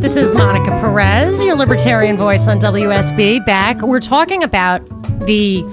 This 0.09 0.29
is 0.29 0.33
Monica 0.33 0.71
Perez, 0.81 1.43
your 1.43 1.55
libertarian 1.55 2.17
voice 2.17 2.47
on 2.47 2.59
WSB. 2.59 3.45
Back, 3.45 3.83
we're 3.83 3.99
talking 3.99 4.43
about 4.43 4.79
the 5.27 5.63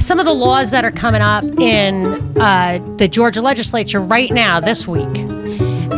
some 0.00 0.18
of 0.18 0.26
the 0.26 0.34
laws 0.34 0.72
that 0.72 0.84
are 0.84 0.90
coming 0.90 1.22
up 1.22 1.44
in 1.60 2.04
uh, 2.40 2.80
the 2.96 3.06
Georgia 3.06 3.40
legislature 3.40 4.00
right 4.00 4.32
now 4.32 4.58
this 4.58 4.88
week. 4.88 5.06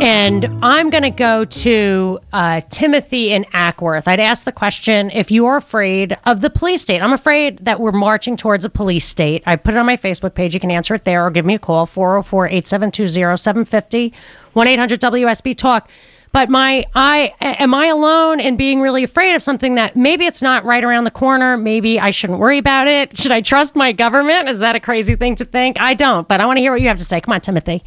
And 0.03 0.45
I'm 0.63 0.91
going 0.91 1.01
to 1.01 1.09
go 1.09 1.45
to 1.45 2.19
uh, 2.31 2.61
Timothy 2.69 3.31
in 3.31 3.43
Acworth. 3.55 4.07
I'd 4.07 4.19
ask 4.19 4.43
the 4.43 4.51
question 4.51 5.09
if 5.09 5.31
you're 5.31 5.57
afraid 5.57 6.15
of 6.27 6.41
the 6.41 6.51
police 6.51 6.83
state. 6.83 7.01
I'm 7.01 7.11
afraid 7.13 7.57
that 7.65 7.79
we're 7.79 7.91
marching 7.91 8.37
towards 8.37 8.65
a 8.65 8.69
police 8.69 9.05
state. 9.05 9.41
I 9.47 9.55
put 9.55 9.73
it 9.73 9.77
on 9.77 9.87
my 9.87 9.97
Facebook 9.97 10.35
page. 10.35 10.53
You 10.53 10.59
can 10.59 10.69
answer 10.69 10.93
it 10.93 11.05
there 11.05 11.25
or 11.25 11.31
give 11.31 11.43
me 11.43 11.55
a 11.55 11.59
call 11.59 11.87
404 11.87 12.45
872 12.49 13.07
0750 13.07 14.13
1 14.53 14.67
800 14.67 15.01
WSB 15.01 15.57
Talk. 15.57 15.89
But 16.33 16.49
my 16.49 16.83
I 16.95 17.31
am 17.39 17.75
I 17.75 17.85
alone 17.85 18.39
in 18.39 18.57
being 18.57 18.81
really 18.81 19.03
afraid 19.03 19.35
of 19.35 19.43
something 19.43 19.75
that 19.75 19.95
maybe 19.95 20.25
it's 20.25 20.41
not 20.41 20.65
right 20.65 20.83
around 20.83 21.03
the 21.03 21.11
corner. 21.11 21.57
Maybe 21.57 21.99
I 21.99 22.09
shouldn't 22.09 22.39
worry 22.39 22.57
about 22.57 22.87
it. 22.87 23.15
Should 23.23 23.31
I 23.31 23.41
trust 23.41 23.75
my 23.75 23.91
government? 23.91 24.49
Is 24.49 24.59
that 24.59 24.75
a 24.75 24.79
crazy 24.79 25.15
thing 25.15 25.35
to 25.37 25.45
think? 25.45 25.79
I 25.79 25.93
don't, 25.93 26.27
but 26.27 26.41
I 26.41 26.47
want 26.47 26.57
to 26.57 26.61
hear 26.61 26.71
what 26.71 26.81
you 26.81 26.87
have 26.87 26.97
to 26.97 27.05
say. 27.05 27.21
Come 27.21 27.33
on, 27.33 27.41
Timothy. 27.41 27.83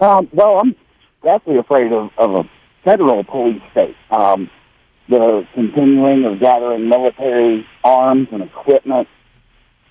Um, 0.00 0.28
well, 0.32 0.60
I'm 0.60 0.76
definitely 1.24 1.58
afraid 1.58 1.92
of, 1.92 2.10
of 2.18 2.34
a 2.34 2.50
federal 2.84 3.24
police 3.24 3.60
state. 3.72 3.96
Um, 4.12 4.48
the 5.08 5.44
continuing 5.54 6.24
of 6.24 6.38
gathering 6.38 6.88
military 6.88 7.66
arms 7.82 8.28
and 8.30 8.42
equipment, 8.44 9.08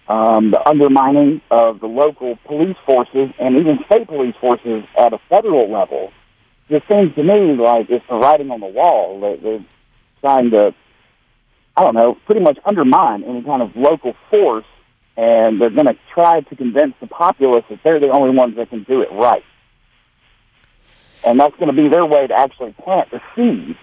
um, 0.08 0.52
the 0.52 0.66
undermining 0.66 1.42
of 1.52 1.82
the 1.82 1.88
local 1.88 2.38
police 2.46 2.78
forces 2.86 3.32
and 3.38 3.58
even 3.58 3.80
state 3.88 4.08
police 4.08 4.36
forces 4.40 4.86
at 4.98 5.12
a 5.12 5.20
federal 5.28 5.70
level 5.70 6.14
it 6.70 6.84
seems 6.90 7.16
to 7.16 7.24
me 7.24 7.56
like 7.56 7.90
it's 7.90 8.06
the 8.10 8.16
writing 8.16 8.52
on 8.52 8.60
the 8.60 8.68
wall. 8.68 9.20
They, 9.22 9.38
they're 9.38 9.66
trying 10.22 10.52
to, 10.52 10.74
I 11.76 11.84
don't 11.84 11.96
know, 11.96 12.18
pretty 12.26 12.42
much 12.42 12.58
undermine 12.66 13.24
any 13.24 13.42
kind 13.44 13.62
of 13.62 13.76
local 13.76 14.16
force, 14.30 14.66
and 15.16 15.62
they're 15.62 15.70
going 15.70 15.88
to 15.88 15.98
try 16.14 16.42
to 16.42 16.56
convince 16.56 16.94
the 17.00 17.08
populace 17.08 17.64
that 17.70 17.80
they're 17.84 18.00
the 18.00 18.10
only 18.10 18.36
ones 18.36 18.56
that 18.58 18.70
can 18.70 18.84
do 18.84 19.02
it 19.02 19.10
right. 19.12 19.44
And 21.26 21.40
that's 21.40 21.56
going 21.56 21.74
to 21.74 21.82
be 21.82 21.90
their 21.90 22.06
way 22.06 22.28
to 22.28 22.34
actually 22.34 22.74
plant 22.74 23.12
the 23.12 23.22
seed 23.36 23.78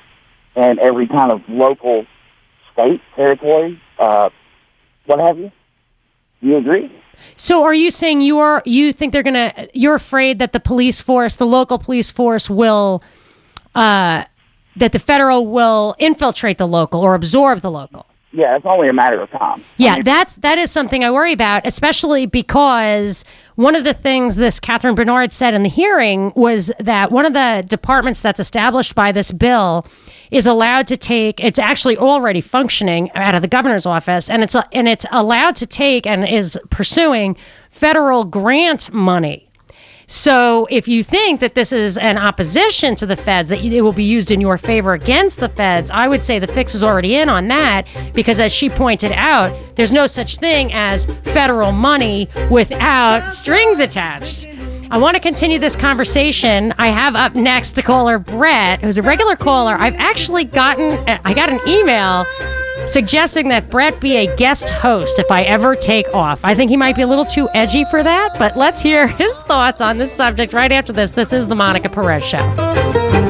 in 0.56 0.78
every 0.78 1.08
kind 1.08 1.32
of 1.32 1.42
local 1.48 2.06
state, 2.72 3.00
territory, 3.16 3.80
uh, 3.98 4.30
what 5.06 5.20
have 5.20 5.38
you. 5.38 5.50
You 6.44 6.58
agree? 6.58 6.92
So 7.36 7.64
are 7.64 7.72
you 7.72 7.90
saying 7.90 8.20
you 8.20 8.38
are 8.38 8.62
you 8.66 8.92
think 8.92 9.14
they're 9.14 9.22
gonna 9.22 9.66
you're 9.72 9.94
afraid 9.94 10.38
that 10.40 10.52
the 10.52 10.60
police 10.60 11.00
force, 11.00 11.36
the 11.36 11.46
local 11.46 11.78
police 11.78 12.10
force 12.10 12.50
will 12.50 13.02
uh 13.74 14.24
that 14.76 14.92
the 14.92 14.98
federal 14.98 15.46
will 15.46 15.96
infiltrate 15.98 16.58
the 16.58 16.68
local 16.68 17.00
or 17.00 17.14
absorb 17.14 17.62
the 17.62 17.70
local? 17.70 18.04
Yeah, 18.32 18.56
it's 18.56 18.66
only 18.66 18.88
a 18.88 18.92
matter 18.92 19.20
of 19.22 19.30
time. 19.30 19.64
Yeah, 19.78 19.92
I 19.92 19.94
mean, 19.94 20.04
that's 20.04 20.34
that 20.36 20.58
is 20.58 20.70
something 20.70 21.02
I 21.02 21.10
worry 21.10 21.32
about, 21.32 21.66
especially 21.66 22.26
because 22.26 23.24
one 23.54 23.74
of 23.74 23.84
the 23.84 23.94
things 23.94 24.36
this 24.36 24.60
Catherine 24.60 24.94
Bernard 24.94 25.32
said 25.32 25.54
in 25.54 25.62
the 25.62 25.68
hearing 25.70 26.30
was 26.36 26.70
that 26.78 27.10
one 27.10 27.24
of 27.24 27.32
the 27.32 27.64
departments 27.66 28.20
that's 28.20 28.40
established 28.40 28.94
by 28.94 29.12
this 29.12 29.32
bill 29.32 29.86
is 30.30 30.46
allowed 30.46 30.86
to 30.86 30.96
take 30.96 31.42
it's 31.42 31.58
actually 31.58 31.96
already 31.96 32.40
functioning 32.40 33.10
out 33.14 33.34
of 33.34 33.42
the 33.42 33.48
governor's 33.48 33.86
office 33.86 34.30
and 34.30 34.42
it's 34.42 34.56
and 34.72 34.88
it's 34.88 35.06
allowed 35.12 35.56
to 35.56 35.66
take 35.66 36.06
and 36.06 36.28
is 36.28 36.58
pursuing 36.70 37.36
federal 37.70 38.24
grant 38.24 38.92
money 38.92 39.48
so 40.06 40.66
if 40.70 40.86
you 40.86 41.02
think 41.02 41.40
that 41.40 41.54
this 41.54 41.72
is 41.72 41.96
an 41.96 42.18
opposition 42.18 42.94
to 42.96 43.06
the 43.06 43.16
feds, 43.16 43.48
that 43.48 43.64
it 43.64 43.80
will 43.80 43.92
be 43.92 44.04
used 44.04 44.30
in 44.30 44.40
your 44.40 44.58
favor 44.58 44.92
against 44.92 45.40
the 45.40 45.48
feds, 45.48 45.90
I 45.90 46.08
would 46.08 46.22
say 46.22 46.38
the 46.38 46.46
fix 46.46 46.74
is 46.74 46.84
already 46.84 47.16
in 47.16 47.28
on 47.28 47.48
that 47.48 47.86
because, 48.12 48.38
as 48.38 48.52
she 48.52 48.68
pointed 48.68 49.12
out, 49.12 49.56
there's 49.76 49.92
no 49.92 50.06
such 50.06 50.36
thing 50.36 50.72
as 50.72 51.06
federal 51.22 51.72
money 51.72 52.28
without 52.50 53.34
strings 53.34 53.80
attached. 53.80 54.53
I 54.94 54.96
want 54.96 55.16
to 55.16 55.20
continue 55.20 55.58
this 55.58 55.74
conversation. 55.74 56.72
I 56.78 56.86
have 56.86 57.16
up 57.16 57.34
next 57.34 57.72
to 57.72 57.82
caller 57.82 58.16
Brett, 58.16 58.80
who's 58.80 58.96
a 58.96 59.02
regular 59.02 59.34
caller. 59.34 59.74
I've 59.74 59.96
actually 59.96 60.44
gotten, 60.44 60.96
I 61.24 61.34
got 61.34 61.48
an 61.48 61.58
email 61.66 62.24
suggesting 62.86 63.48
that 63.48 63.68
Brett 63.70 63.98
be 63.98 64.18
a 64.18 64.36
guest 64.36 64.70
host 64.70 65.18
if 65.18 65.32
I 65.32 65.42
ever 65.42 65.74
take 65.74 66.06
off. 66.14 66.44
I 66.44 66.54
think 66.54 66.70
he 66.70 66.76
might 66.76 66.94
be 66.94 67.02
a 67.02 67.08
little 67.08 67.24
too 67.24 67.48
edgy 67.54 67.84
for 67.86 68.04
that, 68.04 68.38
but 68.38 68.56
let's 68.56 68.80
hear 68.80 69.08
his 69.18 69.36
thoughts 69.36 69.80
on 69.80 69.98
this 69.98 70.12
subject 70.12 70.52
right 70.52 70.70
after 70.70 70.92
this. 70.92 71.10
This 71.10 71.32
is 71.32 71.48
the 71.48 71.56
Monica 71.56 71.88
Perez 71.88 72.24
Show. 72.24 73.23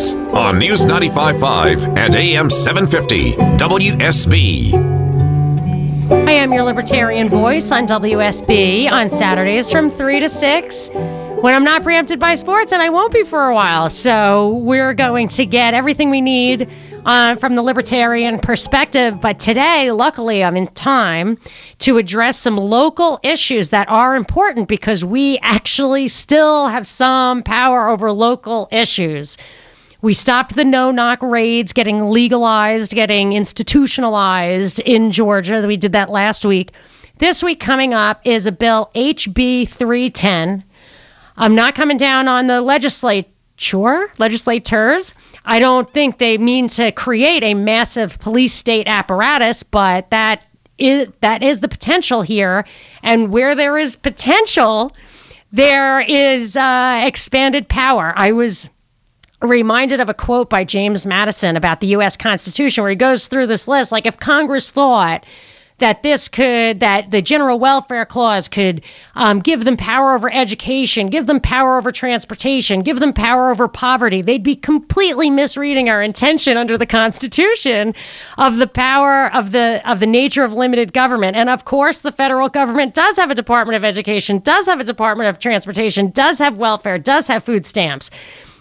On 0.00 0.58
News 0.58 0.86
95.5 0.86 1.98
and 1.98 2.16
AM 2.16 2.48
750 2.48 3.32
WSB. 3.58 4.72
I 6.10 6.32
am 6.32 6.54
your 6.54 6.62
libertarian 6.62 7.28
voice 7.28 7.70
on 7.70 7.86
WSB 7.86 8.90
on 8.90 9.10
Saturdays 9.10 9.70
from 9.70 9.90
3 9.90 10.20
to 10.20 10.28
6 10.30 10.88
when 11.42 11.54
I'm 11.54 11.64
not 11.64 11.82
preempted 11.82 12.18
by 12.18 12.34
sports, 12.34 12.72
and 12.72 12.80
I 12.80 12.88
won't 12.88 13.12
be 13.12 13.24
for 13.24 13.48
a 13.48 13.54
while. 13.54 13.90
So 13.90 14.56
we're 14.62 14.94
going 14.94 15.28
to 15.28 15.44
get 15.44 15.74
everything 15.74 16.08
we 16.08 16.22
need 16.22 16.66
uh, 17.04 17.36
from 17.36 17.54
the 17.54 17.62
libertarian 17.62 18.38
perspective. 18.38 19.20
But 19.20 19.38
today, 19.38 19.90
luckily, 19.90 20.42
I'm 20.42 20.56
in 20.56 20.68
time 20.68 21.38
to 21.80 21.98
address 21.98 22.38
some 22.38 22.56
local 22.56 23.20
issues 23.22 23.68
that 23.68 23.86
are 23.90 24.16
important 24.16 24.66
because 24.66 25.04
we 25.04 25.38
actually 25.42 26.08
still 26.08 26.68
have 26.68 26.86
some 26.86 27.42
power 27.42 27.88
over 27.88 28.10
local 28.10 28.66
issues. 28.72 29.36
We 30.02 30.14
stopped 30.14 30.56
the 30.56 30.64
no 30.64 30.90
knock 30.90 31.20
raids 31.22 31.74
getting 31.74 32.08
legalized, 32.08 32.92
getting 32.92 33.34
institutionalized 33.34 34.80
in 34.80 35.10
Georgia. 35.10 35.62
We 35.66 35.76
did 35.76 35.92
that 35.92 36.08
last 36.08 36.46
week. 36.46 36.72
This 37.18 37.42
week 37.42 37.60
coming 37.60 37.92
up 37.92 38.18
is 38.24 38.46
a 38.46 38.52
bill 38.52 38.90
HB 38.94 39.68
310. 39.68 40.64
I'm 41.36 41.54
not 41.54 41.74
coming 41.74 41.98
down 41.98 42.28
on 42.28 42.46
the 42.46 42.62
legislature 42.62 44.10
legislators. 44.16 45.12
I 45.44 45.58
don't 45.58 45.92
think 45.92 46.16
they 46.16 46.38
mean 46.38 46.68
to 46.68 46.92
create 46.92 47.42
a 47.42 47.52
massive 47.52 48.18
police 48.20 48.54
state 48.54 48.88
apparatus, 48.88 49.62
but 49.62 50.08
that 50.10 50.42
is 50.78 51.08
that 51.20 51.42
is 51.42 51.60
the 51.60 51.68
potential 51.68 52.22
here. 52.22 52.64
And 53.02 53.30
where 53.30 53.54
there 53.54 53.76
is 53.76 53.96
potential, 53.96 54.96
there 55.52 56.00
is 56.00 56.56
uh, 56.56 57.02
expanded 57.04 57.68
power. 57.68 58.14
I 58.16 58.32
was 58.32 58.66
reminded 59.42 60.00
of 60.00 60.08
a 60.08 60.14
quote 60.14 60.50
by 60.50 60.64
James 60.64 61.06
Madison 61.06 61.56
about 61.56 61.80
the 61.80 61.88
U.S. 61.88 62.16
Constitution, 62.16 62.82
where 62.82 62.90
he 62.90 62.96
goes 62.96 63.26
through 63.26 63.46
this 63.46 63.66
list. 63.66 63.92
Like, 63.92 64.06
if 64.06 64.18
Congress 64.18 64.70
thought 64.70 65.24
that 65.80 66.02
this 66.02 66.28
could, 66.28 66.78
that 66.80 67.10
the 67.10 67.20
general 67.20 67.58
welfare 67.58 68.04
clause 68.04 68.48
could 68.48 68.82
um, 69.16 69.40
give 69.40 69.64
them 69.64 69.76
power 69.76 70.14
over 70.14 70.30
education, 70.30 71.08
give 71.08 71.26
them 71.26 71.40
power 71.40 71.78
over 71.78 71.90
transportation, 71.90 72.82
give 72.82 73.00
them 73.00 73.12
power 73.12 73.50
over 73.50 73.66
poverty, 73.66 74.22
they'd 74.22 74.42
be 74.42 74.54
completely 74.54 75.30
misreading 75.30 75.88
our 75.88 76.02
intention 76.02 76.56
under 76.56 76.78
the 76.78 76.86
Constitution 76.86 77.94
of 78.38 78.58
the 78.58 78.66
power 78.66 79.34
of 79.34 79.52
the 79.52 79.80
of 79.84 80.00
the 80.00 80.06
nature 80.06 80.44
of 80.44 80.52
limited 80.52 80.92
government. 80.92 81.36
And 81.36 81.48
of 81.48 81.64
course, 81.64 82.02
the 82.02 82.12
federal 82.12 82.48
government 82.48 82.94
does 82.94 83.16
have 83.16 83.30
a 83.30 83.34
Department 83.34 83.76
of 83.76 83.84
Education, 83.84 84.38
does 84.38 84.66
have 84.66 84.80
a 84.80 84.84
Department 84.84 85.28
of 85.28 85.38
Transportation, 85.38 86.10
does 86.10 86.38
have 86.38 86.58
welfare, 86.58 86.98
does 86.98 87.26
have 87.28 87.42
food 87.42 87.66
stamps. 87.66 88.10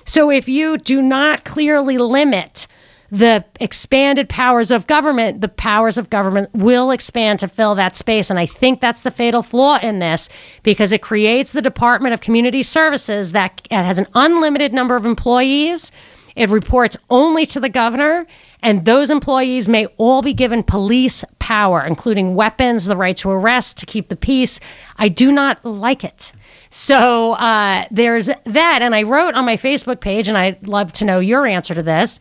So 0.09 0.31
if 0.31 0.49
you 0.49 0.79
do 0.79 1.03
not 1.03 1.43
clearly 1.43 1.99
limit 1.99 2.65
the 3.11 3.45
expanded 3.59 4.27
powers 4.27 4.71
of 4.71 4.87
government, 4.87 5.41
the 5.41 5.47
powers 5.47 5.99
of 5.99 6.09
government 6.09 6.49
will 6.51 6.89
expand 6.89 7.39
to 7.41 7.47
fill 7.47 7.75
that 7.75 7.95
space. 7.95 8.31
And 8.31 8.39
I 8.39 8.47
think 8.47 8.81
that's 8.81 9.01
the 9.01 9.11
fatal 9.11 9.43
flaw 9.43 9.77
in 9.83 9.99
this 9.99 10.27
because 10.63 10.91
it 10.91 11.03
creates 11.03 11.51
the 11.51 11.61
Department 11.61 12.15
of 12.15 12.21
Community 12.21 12.63
Services 12.63 13.33
that 13.33 13.61
has 13.69 13.99
an 13.99 14.07
unlimited 14.15 14.73
number 14.73 14.95
of 14.95 15.05
employees. 15.05 15.91
It 16.35 16.49
reports 16.49 16.97
only 17.11 17.45
to 17.45 17.59
the 17.59 17.69
governor, 17.69 18.25
and 18.63 18.85
those 18.85 19.11
employees 19.11 19.69
may 19.69 19.85
all 19.97 20.23
be 20.23 20.33
given 20.33 20.63
police 20.63 21.23
power, 21.37 21.83
including 21.85 22.33
weapons, 22.33 22.85
the 22.85 22.97
right 22.97 23.17
to 23.17 23.29
arrest, 23.29 23.77
to 23.77 23.85
keep 23.85 24.09
the 24.09 24.15
peace. 24.15 24.59
I 24.97 25.07
do 25.07 25.31
not 25.31 25.63
like 25.63 26.03
it. 26.03 26.31
So 26.69 27.33
uh, 27.33 27.85
there's 27.89 28.29
that. 28.45 28.79
And 28.81 28.95
I 28.95 29.03
wrote 29.03 29.33
on 29.33 29.45
my 29.45 29.57
Facebook 29.57 29.99
page, 30.01 30.27
and 30.27 30.37
I'd 30.37 30.67
love 30.67 30.91
to 30.93 31.05
know 31.05 31.19
your 31.19 31.47
answer 31.47 31.73
to 31.73 31.83
this. 31.83 32.19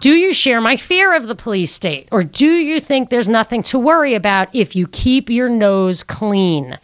Do 0.00 0.14
you 0.14 0.32
share 0.32 0.60
my 0.60 0.76
fear 0.76 1.14
of 1.14 1.28
the 1.28 1.34
police 1.34 1.72
state? 1.72 2.08
Or 2.10 2.22
do 2.22 2.46
you 2.46 2.80
think 2.80 3.10
there's 3.10 3.28
nothing 3.28 3.62
to 3.64 3.78
worry 3.78 4.14
about 4.14 4.48
if 4.54 4.74
you 4.74 4.86
keep 4.88 5.28
your 5.28 5.48
nose 5.48 6.02
clean? 6.02 6.78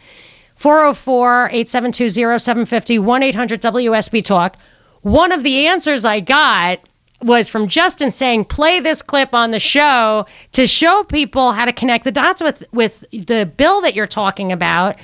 404 0.55 1.47
872 1.47 2.09
0750 2.09 2.99
1 2.99 3.23
800 3.23 3.61
WSB 3.61 4.23
Talk. 4.23 4.57
One 5.01 5.31
of 5.31 5.43
the 5.43 5.65
answers 5.67 6.05
I 6.05 6.19
got 6.19 6.79
was 7.23 7.49
from 7.49 7.67
Justin 7.67 8.11
saying, 8.11 8.45
play 8.45 8.79
this 8.79 9.01
clip 9.01 9.33
on 9.33 9.51
the 9.51 9.59
show 9.59 10.25
to 10.51 10.67
show 10.67 11.03
people 11.03 11.51
how 11.53 11.65
to 11.65 11.73
connect 11.73 12.03
the 12.03 12.11
dots 12.11 12.43
with, 12.43 12.63
with 12.71 13.03
the 13.11 13.51
bill 13.57 13.81
that 13.81 13.95
you're 13.95 14.05
talking 14.05 14.51
about 14.51 14.97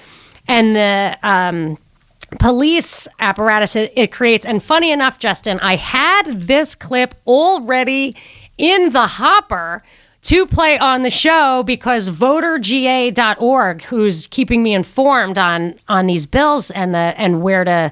and 0.48 0.76
the 0.76 1.18
um, 1.24 1.78
police 2.40 3.08
apparatus 3.20 3.76
it, 3.76 3.94
it 3.96 4.12
creates. 4.12 4.46
And 4.46 4.62
funny 4.62 4.92
enough, 4.92 5.20
Justin, 5.20 5.60
I 5.62 5.76
had 5.76 6.42
this 6.42 6.76
clip 6.76 7.16
already 7.28 8.16
in 8.58 8.92
the 8.92 9.08
hopper 9.08 9.84
to 10.24 10.46
play 10.46 10.78
on 10.78 11.04
the 11.04 11.10
show 11.10 11.64
because 11.64 12.10
voterga.org 12.10 13.84
who's 13.84 14.28
keeping 14.28 14.64
me 14.64 14.74
informed 14.74 15.38
on 15.38 15.76
on 15.90 16.08
these 16.08 16.26
bills 16.26 16.72
and 16.72 16.94
the 16.94 17.14
and 17.18 17.42
where 17.42 17.64
to 17.64 17.92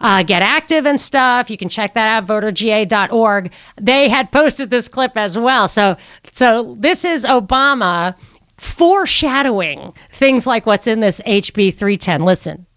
uh, 0.00 0.22
get 0.22 0.42
active 0.42 0.86
and 0.86 1.00
stuff 1.00 1.50
you 1.50 1.56
can 1.56 1.68
check 1.68 1.94
that 1.94 2.08
out 2.08 2.26
voterga.org 2.28 3.52
they 3.80 4.08
had 4.08 4.30
posted 4.30 4.70
this 4.70 4.86
clip 4.88 5.16
as 5.16 5.36
well 5.36 5.66
so 5.66 5.96
so 6.32 6.76
this 6.78 7.04
is 7.04 7.24
obama 7.24 8.14
foreshadowing 8.58 9.92
things 10.12 10.46
like 10.46 10.64
what's 10.64 10.86
in 10.86 11.00
this 11.00 11.20
hb 11.26 11.74
310 11.74 12.24
listen 12.24 12.67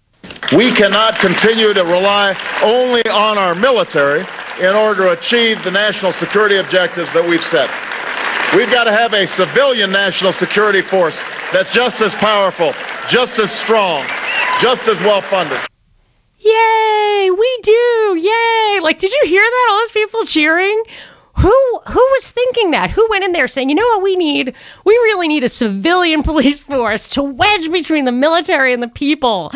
we 0.51 0.71
cannot 0.71 1.15
continue 1.15 1.73
to 1.73 1.83
rely 1.83 2.35
only 2.63 3.01
on 3.09 3.37
our 3.37 3.55
military 3.55 4.25
in 4.59 4.75
order 4.75 5.03
to 5.05 5.11
achieve 5.11 5.63
the 5.63 5.71
national 5.71 6.11
security 6.11 6.57
objectives 6.57 7.13
that 7.13 7.23
we've 7.23 7.43
set. 7.43 7.69
We've 8.55 8.69
got 8.69 8.83
to 8.83 8.91
have 8.91 9.13
a 9.13 9.25
civilian 9.25 9.91
national 9.91 10.33
security 10.33 10.81
force 10.81 11.23
that's 11.53 11.73
just 11.73 12.01
as 12.01 12.13
powerful, 12.15 12.73
just 13.07 13.39
as 13.39 13.49
strong, 13.49 14.03
just 14.59 14.89
as 14.89 14.99
well 14.99 15.21
funded. 15.21 15.57
Yay, 16.37 17.29
we 17.31 17.59
do. 17.63 18.17
Yay. 18.19 18.79
Like 18.81 18.99
did 18.99 19.13
you 19.13 19.21
hear 19.25 19.43
that? 19.43 19.67
All 19.71 19.79
those 19.79 19.91
people 19.93 20.25
cheering? 20.25 20.83
Who 21.37 21.79
who 21.87 21.99
was 21.99 22.29
thinking 22.29 22.71
that? 22.71 22.89
Who 22.89 23.07
went 23.09 23.23
in 23.23 23.31
there 23.31 23.47
saying, 23.47 23.69
"You 23.69 23.75
know 23.75 23.87
what 23.87 24.03
we 24.03 24.15
need? 24.15 24.53
We 24.85 24.93
really 24.93 25.27
need 25.27 25.43
a 25.43 25.49
civilian 25.49 26.23
police 26.31 26.63
force 26.63 27.09
to 27.11 27.23
wedge 27.23 27.71
between 27.71 28.05
the 28.05 28.11
military 28.11 28.73
and 28.73 28.83
the 28.83 28.87
people." 28.87 29.51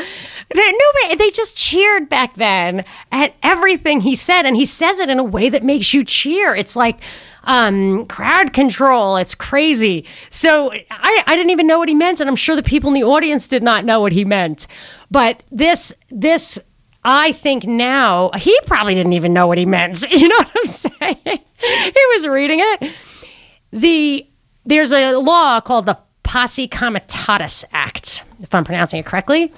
Nobody, 0.53 1.15
they 1.15 1.31
just 1.31 1.57
cheered 1.57 2.07
back 2.07 2.35
then 2.35 2.85
at 3.11 3.33
everything 3.43 3.99
he 3.99 4.15
said, 4.15 4.45
and 4.45 4.55
he 4.55 4.65
says 4.65 4.99
it 4.99 5.09
in 5.09 5.19
a 5.19 5.23
way 5.23 5.49
that 5.49 5.63
makes 5.63 5.93
you 5.93 6.03
cheer. 6.03 6.55
It's 6.55 6.75
like 6.75 6.99
um, 7.45 8.05
crowd 8.07 8.53
control. 8.53 9.17
It's 9.17 9.35
crazy. 9.35 10.05
So 10.29 10.71
I, 10.91 11.23
I 11.27 11.35
didn't 11.35 11.51
even 11.51 11.67
know 11.67 11.79
what 11.79 11.89
he 11.89 11.95
meant, 11.95 12.19
and 12.19 12.29
I'm 12.29 12.35
sure 12.35 12.55
the 12.55 12.63
people 12.63 12.89
in 12.89 12.93
the 12.93 13.03
audience 13.03 13.47
did 13.47 13.63
not 13.63 13.85
know 13.85 14.01
what 14.01 14.11
he 14.11 14.25
meant. 14.25 14.67
But 15.11 15.43
this, 15.51 15.93
this, 16.09 16.59
I 17.05 17.31
think 17.31 17.65
now 17.65 18.31
he 18.35 18.57
probably 18.65 18.95
didn't 18.95 19.13
even 19.13 19.31
know 19.31 19.47
what 19.47 19.57
he 19.57 19.65
meant. 19.65 20.03
You 20.11 20.27
know 20.27 20.37
what 20.37 20.51
I'm 20.55 20.67
saying? 20.67 21.39
he 21.57 22.05
was 22.13 22.27
reading 22.27 22.59
it. 22.61 22.91
The 23.71 24.27
there's 24.65 24.91
a 24.91 25.13
law 25.13 25.61
called 25.61 25.85
the 25.85 25.97
Posse 26.23 26.67
Comitatus 26.67 27.63
Act, 27.71 28.23
if 28.41 28.53
I'm 28.53 28.63
pronouncing 28.63 28.99
it 28.99 29.05
correctly 29.05 29.53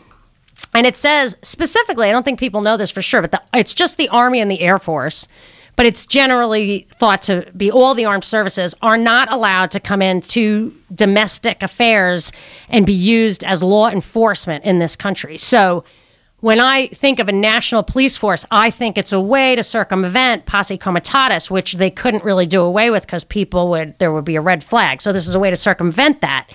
and 0.74 0.86
it 0.86 0.98
says 0.98 1.36
specifically, 1.42 2.08
I 2.08 2.12
don't 2.12 2.24
think 2.24 2.40
people 2.40 2.62
know 2.62 2.78
this 2.78 2.92
for 2.92 3.02
sure, 3.02 3.22
but 3.22 3.32
the, 3.32 3.42
it's 3.54 3.74
just 3.74 3.98
the 3.98 4.10
Army 4.10 4.40
and 4.40 4.50
the 4.50 4.62
Air 4.62 4.80
Force, 4.80 5.28
but 5.76 5.86
it's 5.86 6.06
generally 6.06 6.88
thought 7.00 7.22
to 7.24 7.52
be 7.56 7.72
all 7.72 7.94
the 7.94 8.06
armed 8.06 8.24
services 8.24 8.74
are 8.82 8.98
not 8.98 9.32
allowed 9.32 9.72
to 9.72 9.80
come 9.80 10.02
into 10.02 10.74
domestic 10.96 11.62
affairs 11.62 12.32
and 12.70 12.86
be 12.86 12.94
used 12.94 13.44
as 13.44 13.62
law 13.62 13.90
enforcement 13.90 14.66
in 14.66 14.80
this 14.80 14.96
country. 14.96 15.38
So 15.38 15.84
when 16.42 16.60
I 16.60 16.88
think 16.88 17.20
of 17.20 17.28
a 17.28 17.32
national 17.32 17.82
police 17.84 18.16
force, 18.16 18.46
I 18.52 18.70
think 18.70 18.98
it's 18.98 19.12
a 19.12 19.20
way 19.20 19.56
to 19.56 19.64
circumvent 19.64 20.46
posse 20.46 20.78
comitatus, 20.78 21.50
which 21.50 21.74
they 21.74 21.90
couldn't 21.90 22.24
really 22.24 22.46
do 22.46 22.62
away 22.62 22.92
with 22.92 23.08
because 23.08 23.24
people 23.24 23.70
would, 23.72 23.98
there 23.98 24.12
would 24.12 24.26
be 24.26 24.36
a 24.36 24.42
red 24.42 24.64
flag. 24.64 25.02
So 25.02 25.12
this 25.12 25.28
is 25.28 25.34
a 25.34 25.40
way 25.40 25.50
to 25.50 25.56
circumvent 25.56 26.22
that. 26.22 26.50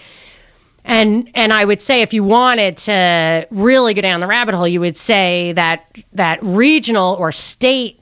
And 0.85 1.31
and 1.35 1.53
I 1.53 1.65
would 1.65 1.81
say 1.81 2.03
if 2.03 2.13
you 2.13 2.25
wanted 2.25 2.77
to 2.79 3.47
really 3.51 3.95
go 3.95 4.01
down 4.01 4.19
the 4.19 4.27
rabbit 4.27 4.55
hole, 4.55 4.67
you 4.67 4.81
would 4.81 4.97
say 4.97 5.53
that 5.53 5.97
that 6.13 6.43
regional 6.43 7.15
or 7.21 7.31
state 7.31 8.02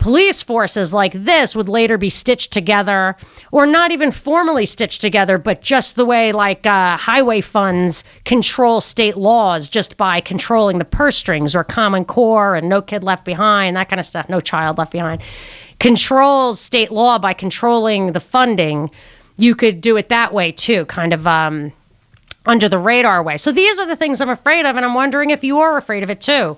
police 0.00 0.42
forces 0.42 0.92
like 0.92 1.12
this 1.12 1.54
would 1.54 1.68
later 1.68 1.96
be 1.96 2.10
stitched 2.10 2.52
together 2.52 3.14
or 3.52 3.66
not 3.66 3.92
even 3.92 4.10
formally 4.10 4.66
stitched 4.66 5.00
together 5.00 5.38
but 5.38 5.60
just 5.60 5.94
the 5.94 6.04
way 6.04 6.32
like 6.32 6.66
uh, 6.66 6.96
highway 6.96 7.40
funds 7.40 8.02
control 8.24 8.80
state 8.80 9.16
laws 9.16 9.68
just 9.68 9.96
by 9.96 10.20
controlling 10.20 10.78
the 10.78 10.84
purse 10.84 11.16
strings 11.16 11.54
or 11.54 11.62
common 11.62 12.04
core 12.04 12.56
and 12.56 12.68
no 12.68 12.80
kid 12.80 13.04
left 13.04 13.24
behind 13.24 13.76
that 13.76 13.88
kind 13.88 14.00
of 14.00 14.06
stuff 14.06 14.28
no 14.28 14.40
child 14.40 14.78
left 14.78 14.90
behind 14.90 15.22
controls 15.78 16.58
state 16.58 16.90
law 16.90 17.18
by 17.18 17.32
controlling 17.32 18.12
the 18.12 18.20
funding 18.20 18.90
you 19.36 19.54
could 19.54 19.80
do 19.80 19.96
it 19.96 20.08
that 20.08 20.32
way 20.32 20.50
too 20.50 20.84
kind 20.86 21.12
of 21.12 21.26
um, 21.26 21.72
under 22.46 22.68
the 22.68 22.78
radar 22.78 23.22
way. 23.22 23.36
So 23.36 23.52
these 23.52 23.78
are 23.78 23.86
the 23.86 23.96
things 23.96 24.20
I'm 24.20 24.28
afraid 24.28 24.66
of, 24.66 24.76
and 24.76 24.84
I'm 24.84 24.94
wondering 24.94 25.30
if 25.30 25.44
you 25.44 25.60
are 25.60 25.76
afraid 25.76 26.02
of 26.02 26.10
it 26.10 26.20
too. 26.20 26.56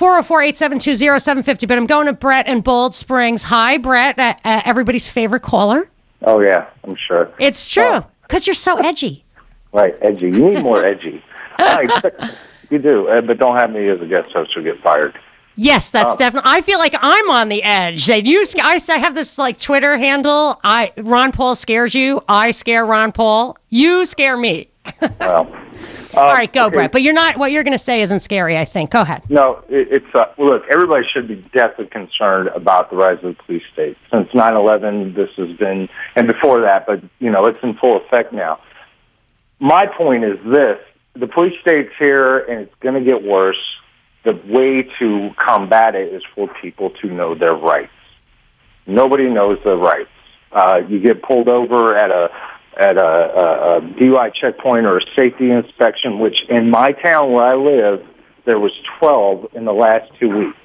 404 0.00 0.42
872 0.44 0.96
0750. 1.20 1.66
But 1.66 1.76
I'm 1.76 1.86
going 1.86 2.06
to 2.06 2.14
Brett 2.14 2.48
in 2.48 2.62
Bold 2.62 2.94
Springs. 2.94 3.42
Hi, 3.42 3.76
Brett, 3.76 4.18
uh, 4.18 4.34
uh, 4.46 4.62
everybody's 4.64 5.10
favorite 5.10 5.42
caller. 5.42 5.90
Oh, 6.22 6.40
yeah, 6.40 6.70
I'm 6.84 6.96
sure. 6.96 7.30
It's 7.38 7.68
true, 7.68 8.02
because 8.22 8.46
you're 8.46 8.54
so 8.54 8.78
edgy. 8.78 9.24
Right, 9.72 9.94
edgy. 10.02 10.26
You 10.26 10.50
need 10.50 10.64
more 10.64 10.84
edgy. 10.84 11.22
you 12.70 12.80
do, 12.80 13.06
uh, 13.06 13.20
but 13.20 13.38
don't 13.38 13.56
have 13.56 13.70
me 13.70 13.88
as 13.88 14.00
a 14.00 14.04
guest 14.04 14.32
host 14.32 14.56
or 14.56 14.62
get 14.62 14.82
fired. 14.82 15.16
Yes, 15.54 15.92
that's 15.92 16.14
oh. 16.14 16.16
definitely. 16.16 16.50
I 16.50 16.60
feel 16.60 16.80
like 16.80 16.96
I'm 17.00 17.30
on 17.30 17.48
the 17.48 17.62
edge. 17.62 18.06
They 18.06 18.18
use. 18.18 18.52
I, 18.56 18.80
I 18.88 18.98
have 18.98 19.14
this 19.14 19.38
like 19.38 19.60
Twitter 19.60 19.96
handle. 19.96 20.58
I 20.64 20.92
Ron 20.96 21.30
Paul 21.30 21.54
scares 21.54 21.94
you. 21.94 22.20
I 22.28 22.50
scare 22.50 22.84
Ron 22.84 23.12
Paul. 23.12 23.56
You 23.68 24.04
scare 24.04 24.36
me 24.36 24.68
well, 25.20 25.44
all 26.14 26.28
right, 26.28 26.52
go, 26.52 26.66
okay. 26.66 26.74
Brett. 26.74 26.92
But 26.92 27.02
you're 27.02 27.14
not. 27.14 27.36
What 27.36 27.52
you're 27.52 27.62
going 27.64 27.76
to 27.76 27.84
say 27.84 28.02
isn't 28.02 28.20
scary. 28.20 28.56
I 28.56 28.64
think. 28.64 28.90
Go 28.90 29.00
ahead. 29.02 29.22
No, 29.28 29.62
it, 29.68 29.88
it's 29.90 30.14
uh, 30.14 30.26
look. 30.38 30.64
Everybody 30.70 31.06
should 31.06 31.28
be 31.28 31.36
deathly 31.52 31.86
concerned 31.86 32.48
about 32.48 32.90
the 32.90 32.96
rise 32.96 33.18
of 33.22 33.36
the 33.36 33.42
police 33.44 33.62
state. 33.72 33.96
Since 34.10 34.30
9/11, 34.30 35.14
this 35.14 35.30
has 35.36 35.56
been, 35.56 35.88
and 36.16 36.26
before 36.26 36.60
that, 36.62 36.86
but 36.86 37.02
you 37.18 37.30
know, 37.30 37.44
it's 37.46 37.62
in 37.62 37.74
full 37.74 37.96
effect 37.96 38.32
now. 38.32 38.60
My 39.58 39.86
point 39.86 40.24
is 40.24 40.38
this: 40.44 40.78
the 41.14 41.26
police 41.26 41.58
state's 41.60 41.92
here, 41.98 42.38
and 42.38 42.60
it's 42.62 42.74
going 42.80 43.02
to 43.02 43.08
get 43.08 43.22
worse. 43.22 43.60
the 44.24 44.32
way 44.46 44.82
to 44.98 45.30
combat 45.36 45.94
it 45.94 46.12
is 46.12 46.22
for 46.34 46.48
people 46.60 46.90
to 46.90 47.08
know 47.08 47.34
their 47.34 47.54
rights. 47.54 47.92
Nobody 48.86 49.28
knows 49.28 49.58
their 49.64 49.76
rights. 49.76 50.10
Uh, 50.52 50.80
you 50.88 50.98
get 51.00 51.22
pulled 51.22 51.48
over 51.48 51.96
at 51.96 52.10
a 52.10 52.28
at 52.78 52.96
a, 52.96 53.00
a, 53.02 53.76
a 53.76 53.80
DUI 53.80 54.32
checkpoint 54.34 54.86
or 54.86 54.98
a 54.98 55.02
safety 55.16 55.50
inspection, 55.50 56.18
which 56.18 56.42
in 56.48 56.70
my 56.70 56.92
town 56.92 57.32
where 57.32 57.44
I 57.44 57.54
live, 57.54 58.06
there 58.46 58.58
was 58.58 58.72
12 58.98 59.48
in 59.54 59.64
the 59.64 59.72
last 59.72 60.10
two 60.18 60.28
weeks. 60.28 60.56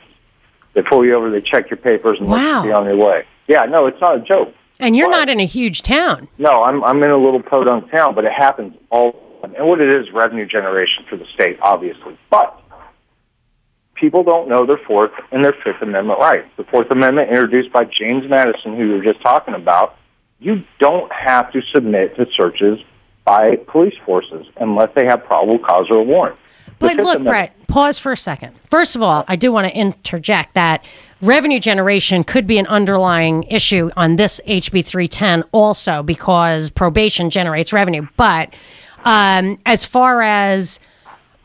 They 0.74 0.82
pull 0.82 1.06
you 1.06 1.16
over, 1.16 1.30
they 1.32 1.42
check 1.42 1.70
your 1.70 1.78
papers, 1.78 2.20
and 2.20 2.30
Wow. 2.30 2.36
let 2.38 2.56
you 2.66 2.70
be 2.70 2.74
on 2.74 2.86
your 2.86 2.98
way. 2.98 3.26
Yeah, 3.48 3.66
no, 3.66 3.88
it's 3.88 4.00
not 4.02 4.18
a 4.18 4.20
joke. 4.20 4.54
And 4.80 4.96
you're 4.96 5.08
What? 5.08 5.18
not 5.20 5.30
in 5.30 5.40
a 5.40 5.46
huge 5.46 5.82
town. 5.84 6.28
No, 6.38 6.62
I'm 6.64 6.84
I'm 6.84 7.02
in 7.02 7.10
a 7.10 7.18
little 7.18 7.42
podunk 7.42 7.90
town, 7.92 8.14
but 8.14 8.26
it 8.26 8.34
happens 8.34 8.76
all 8.90 9.14
the 9.42 9.48
time. 9.48 9.56
And 9.58 9.68
what 9.70 9.80
it 9.80 9.94
is, 9.96 10.12
revenue 10.12 10.46
generation 10.46 11.06
for 11.10 11.16
the 11.16 11.26
state, 11.34 11.58
obviously. 11.62 12.18
But 12.30 12.60
people 13.96 14.24
don't 14.24 14.50
know 14.50 14.66
their 14.66 14.80
Fourth 14.86 15.12
and 15.32 15.46
their 15.46 15.54
Fifth 15.64 15.82
Amendment 15.82 16.20
rights. 16.20 16.48
The 16.58 16.66
Fourth 16.66 16.92
Amendment, 16.92 17.30
introduced 17.30 17.72
by 17.72 17.86
James 17.86 18.28
Madison, 18.30 18.76
who 18.76 18.86
you 18.86 18.92
were 18.98 19.04
just 19.04 19.22
talking 19.22 19.54
about, 19.54 19.96
you 20.40 20.64
don't 20.80 21.12
have 21.12 21.52
to 21.54 21.62
submit 21.74 22.16
to 22.18 22.26
searches 22.36 22.80
by 23.24 23.56
police 23.68 23.96
forces 24.06 24.46
unless 24.58 24.90
they 24.96 25.06
have 25.06 25.24
probable 25.26 25.60
cause 25.60 25.88
or 25.90 25.98
a 25.98 26.04
warrant. 26.04 26.38
But 26.78 26.98
look, 26.98 27.24
Brett, 27.24 27.56
pause 27.68 27.98
for 27.98 28.12
a 28.12 28.18
second. 28.18 28.54
First 28.70 28.96
of 28.96 29.02
all, 29.02 29.24
I 29.28 29.36
do 29.36 29.52
want 29.52 29.68
to 29.68 29.76
interject 29.76 30.54
that 30.56 30.86
revenue 31.22 31.60
generation 31.60 32.24
could 32.24 32.46
be 32.46 32.58
an 32.58 32.68
underlying 32.68 33.44
issue 33.44 33.90
on 33.96 34.18
this 34.18 34.42
HB 34.48 34.86
310 34.86 35.44
also 35.52 36.04
because 36.04 36.70
probation 36.70 37.30
generates 37.30 37.72
revenue. 37.72 38.08
But 38.18 38.54
um, 39.06 39.58
as 39.66 39.86
far 39.86 40.22
as 40.22 40.80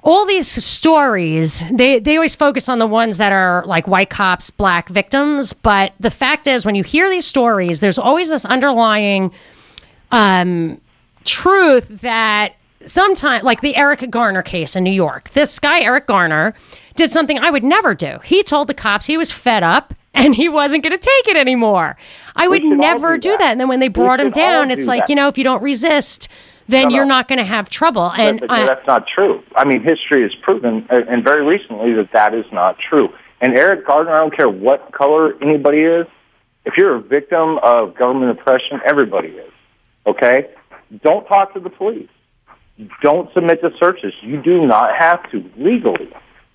all 0.03 0.27
these 0.27 0.49
stories, 0.49 1.63
they, 1.71 1.99
they 1.99 2.17
always 2.17 2.35
focus 2.35 2.69
on 2.69 2.79
the 2.79 2.87
ones 2.87 3.19
that 3.19 3.33
are 3.33 3.65
like 3.67 3.87
white 3.87 4.11
cops, 4.11 4.51
black 4.51 4.89
victims. 4.89 5.53
But 5.53 5.93
the 6.01 6.11
fact 6.11 6.47
is, 6.47 6.65
when 6.65 6.75
you 6.75 6.83
hear 6.83 7.11
these 7.11 7.27
stories, 7.27 7.81
there's 7.81 7.99
always 7.99 8.29
this 8.31 8.45
underlying 8.47 9.31
um, 10.11 10.81
truth 11.25 11.87
that 12.01 12.55
sometimes, 12.87 13.45
like 13.45 13.61
the 13.61 13.77
Eric 13.77 14.11
Garner 14.11 14.43
case 14.43 14.75
in 14.75 14.85
New 14.85 14.91
York, 14.91 15.31
this 15.31 15.59
guy, 15.59 15.81
Eric 15.81 16.07
Garner, 16.07 16.55
did 16.97 17.11
something 17.11 17.39
I 17.39 17.51
would 17.51 17.65
never 17.65 17.95
do. 17.95 18.19
He 18.25 18.43
told 18.43 18.69
the 18.69 18.75
cops 18.75 19.07
he 19.07 19.19
was 19.19 19.31
fed 19.31 19.63
up 19.63 19.95
and 20.15 20.35
he 20.35 20.49
wasn't 20.49 20.83
going 20.83 20.93
to 20.93 20.99
take 20.99 21.29
it 21.29 21.37
anymore. 21.37 21.97
I 22.37 22.49
would 22.49 22.65
never 22.65 23.17
do 23.17 23.21
do 23.21 23.31
that. 23.33 23.39
that. 23.39 23.51
And 23.53 23.61
then 23.61 23.69
when 23.69 23.81
they 23.81 23.89
brought 23.89 24.19
him 24.21 24.31
down, 24.31 24.71
it's 24.71 24.85
do 24.85 24.89
like, 24.89 25.09
you 25.09 25.15
know, 25.15 25.29
if 25.29 25.39
you 25.39 25.45
don't 25.45 25.63
resist, 25.63 26.29
then 26.71 26.89
No, 26.89 26.95
you're 26.97 27.05
no. 27.05 27.15
not 27.17 27.29
going 27.29 27.39
to 27.39 27.45
have 27.45 27.69
trouble. 27.69 28.13
And 28.17 28.41
But- 28.41 28.49
but 28.49 28.59
I, 28.61 28.67
that's 28.67 28.87
not 28.87 29.07
true. 29.07 29.43
I 29.55 29.65
mean, 29.65 29.83
history 29.83 30.23
has 30.23 30.35
proven, 30.43 30.87
uh, 30.91 31.01
and 31.09 31.25
very 31.25 31.45
recently, 31.45 31.93
that 31.95 32.13
that 32.13 32.35
is 32.35 32.47
not 32.53 32.79
true. 32.79 33.09
And 33.41 33.59
Eric 33.59 33.87
Gardner, 33.87 34.13
I 34.15 34.21
don't 34.21 34.37
care 34.37 34.49
what 34.49 34.93
color 34.93 35.35
anybody 35.43 35.79
is, 35.81 36.07
if 36.65 36.75
you're 36.77 36.97
a 36.97 37.01
victim 37.01 37.59
of 37.63 37.95
government 37.97 38.39
oppression, 38.39 38.81
everybody 38.89 39.29
is. 39.29 39.53
Okay? 40.07 40.49
Don't 41.03 41.27
talk 41.27 41.55
to 41.55 41.61
the 41.61 41.71
police. 41.71 42.09
Don't 43.03 43.33
submit 43.35 43.61
to 43.63 43.71
searches. 43.79 44.13
You 44.23 44.43
do 44.43 44.67
not 44.67 44.95
have 44.99 45.31
to 45.31 45.45
legally. 45.57 46.13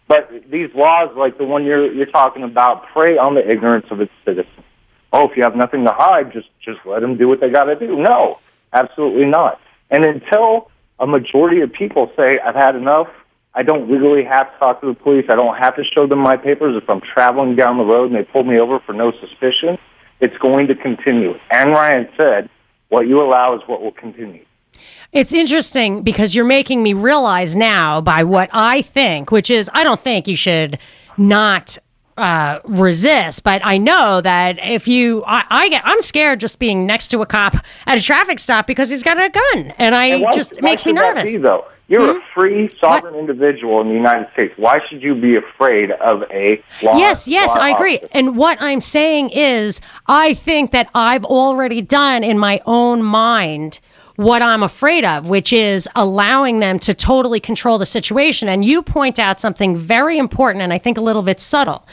But 0.07 0.29
these 0.51 0.69
laws, 0.75 1.09
like 1.15 1.37
the 1.37 1.45
one 1.45 1.65
you're 1.65 1.91
you're 1.91 2.05
talking 2.07 2.43
about, 2.43 2.85
prey 2.93 3.17
on 3.17 3.33
the 3.35 3.47
ignorance 3.47 3.87
of 3.89 4.01
its 4.01 4.11
citizens. 4.23 4.63
Oh, 5.11 5.27
if 5.29 5.35
you 5.37 5.43
have 5.43 5.55
nothing 5.55 5.83
to 5.85 5.91
hide, 5.91 6.31
just 6.31 6.47
just 6.63 6.79
let 6.85 7.01
them 7.01 7.17
do 7.17 7.27
what 7.27 7.39
they 7.41 7.49
got 7.49 7.65
to 7.65 7.75
do. 7.75 7.95
No, 7.97 8.37
absolutely 8.73 9.25
not. 9.25 9.59
And 9.95 10.03
until 10.03 10.69
a 10.99 11.07
majority 11.07 11.61
of 11.61 11.71
people 11.71 12.11
say, 12.17 12.37
"I've 12.37 12.53
had 12.53 12.75
enough," 12.75 13.07
I 13.53 13.63
don't 13.63 13.89
legally 13.89 14.25
have 14.25 14.51
to 14.51 14.59
talk 14.59 14.81
to 14.81 14.87
the 14.87 14.93
police. 14.93 15.27
I 15.29 15.35
don't 15.35 15.55
have 15.55 15.73
to 15.77 15.85
show 15.85 16.05
them 16.05 16.19
my 16.19 16.35
papers 16.35 16.75
if 16.75 16.89
I'm 16.89 16.99
traveling 16.99 17.55
down 17.55 17.77
the 17.77 17.85
road 17.85 18.11
and 18.11 18.15
they 18.15 18.23
pull 18.23 18.43
me 18.43 18.59
over 18.59 18.79
for 18.79 18.91
no 18.91 19.13
suspicion. 19.13 19.77
It's 20.19 20.37
going 20.39 20.67
to 20.67 20.75
continue. 20.75 21.39
And 21.49 21.71
Ryan 21.71 22.09
said, 22.19 22.49
"What 22.89 23.07
you 23.07 23.21
allow 23.21 23.55
is 23.55 23.61
what 23.67 23.81
will 23.81 23.93
continue." 23.93 24.43
It's 25.13 25.31
interesting 25.31 26.01
because 26.01 26.35
you're 26.35 26.43
making 26.43 26.83
me 26.83 26.91
realize 26.91 27.55
now 27.55 28.01
by 28.01 28.23
what 28.23 28.49
I 28.51 28.81
think, 28.81 29.31
which 29.31 29.49
is 29.49 29.69
I 29.73 29.85
don't 29.85 30.01
think 30.01 30.27
you 30.27 30.35
should 30.35 30.77
not 31.17 31.77
uh, 32.17 32.59
resist, 32.63 33.43
but 33.43 33.61
I 33.65 33.77
know 33.77 34.21
that 34.21 34.57
if 34.63 34.87
you, 34.87 35.23
I, 35.27 35.43
I 35.49 35.69
get, 35.69 35.81
I'm 35.85 36.01
scared 36.01 36.39
just 36.39 36.59
being 36.59 36.85
next 36.85 37.09
to 37.09 37.21
a 37.21 37.25
cop 37.25 37.55
at 37.85 37.97
a 37.97 38.01
traffic 38.01 38.39
stop 38.39 38.67
because 38.67 38.89
he's 38.89 39.03
got 39.03 39.17
a 39.17 39.29
gun, 39.29 39.73
and 39.77 39.93
I 39.95 40.05
And 40.05 40.23
why- 40.23 40.31
just 40.31 40.53
it 40.57 40.63
makes 40.63 40.85
me 40.85 40.93
nervous. 40.93 41.29
Hmm? 41.31 41.37
Be, 41.37 41.41
though 41.43 41.65
you're 41.87 42.17
a 42.17 42.21
free, 42.33 42.67
sovereign 42.81 43.13
individual 43.13 43.79
in 43.81 43.89
the 43.89 43.93
United 43.93 44.27
States. 44.33 44.53
Why 44.57 44.79
should 44.89 45.03
you 45.03 45.13
be 45.13 45.35
afraid 45.35 45.91
of 45.91 46.23
a 46.31 46.63
law? 46.81 46.97
Yes, 46.97 47.27
yes, 47.27 47.55
law 47.55 47.61
I 47.61 47.69
agree. 47.71 47.97
officer? 47.97 48.09
And 48.13 48.35
what 48.37 48.57
I'm 48.59 48.81
saying 48.81 49.29
is, 49.29 49.81
I 50.07 50.33
think 50.33 50.71
that 50.71 50.89
I've 50.95 51.25
already 51.25 51.83
done 51.83 52.23
in 52.23 52.39
my 52.39 52.59
own 52.65 53.03
mind 53.03 53.79
what 54.15 54.41
I'm 54.41 54.63
afraid 54.63 55.03
of, 55.05 55.29
which 55.29 55.51
is 55.51 55.87
allowing 55.95 56.59
them 56.59 56.79
to 56.79 56.93
totally 56.93 57.39
control 57.39 57.77
the 57.77 57.85
situation. 57.85 58.47
And 58.47 58.63
you 58.63 58.81
point 58.81 59.19
out 59.19 59.39
something 59.39 59.77
very 59.77 60.17
important 60.17 60.61
and 60.61 60.71
I 60.71 60.77
think 60.77 60.97
a 60.97 61.01
little 61.01 61.23
bit 61.23 61.41
subtle. 61.41 61.85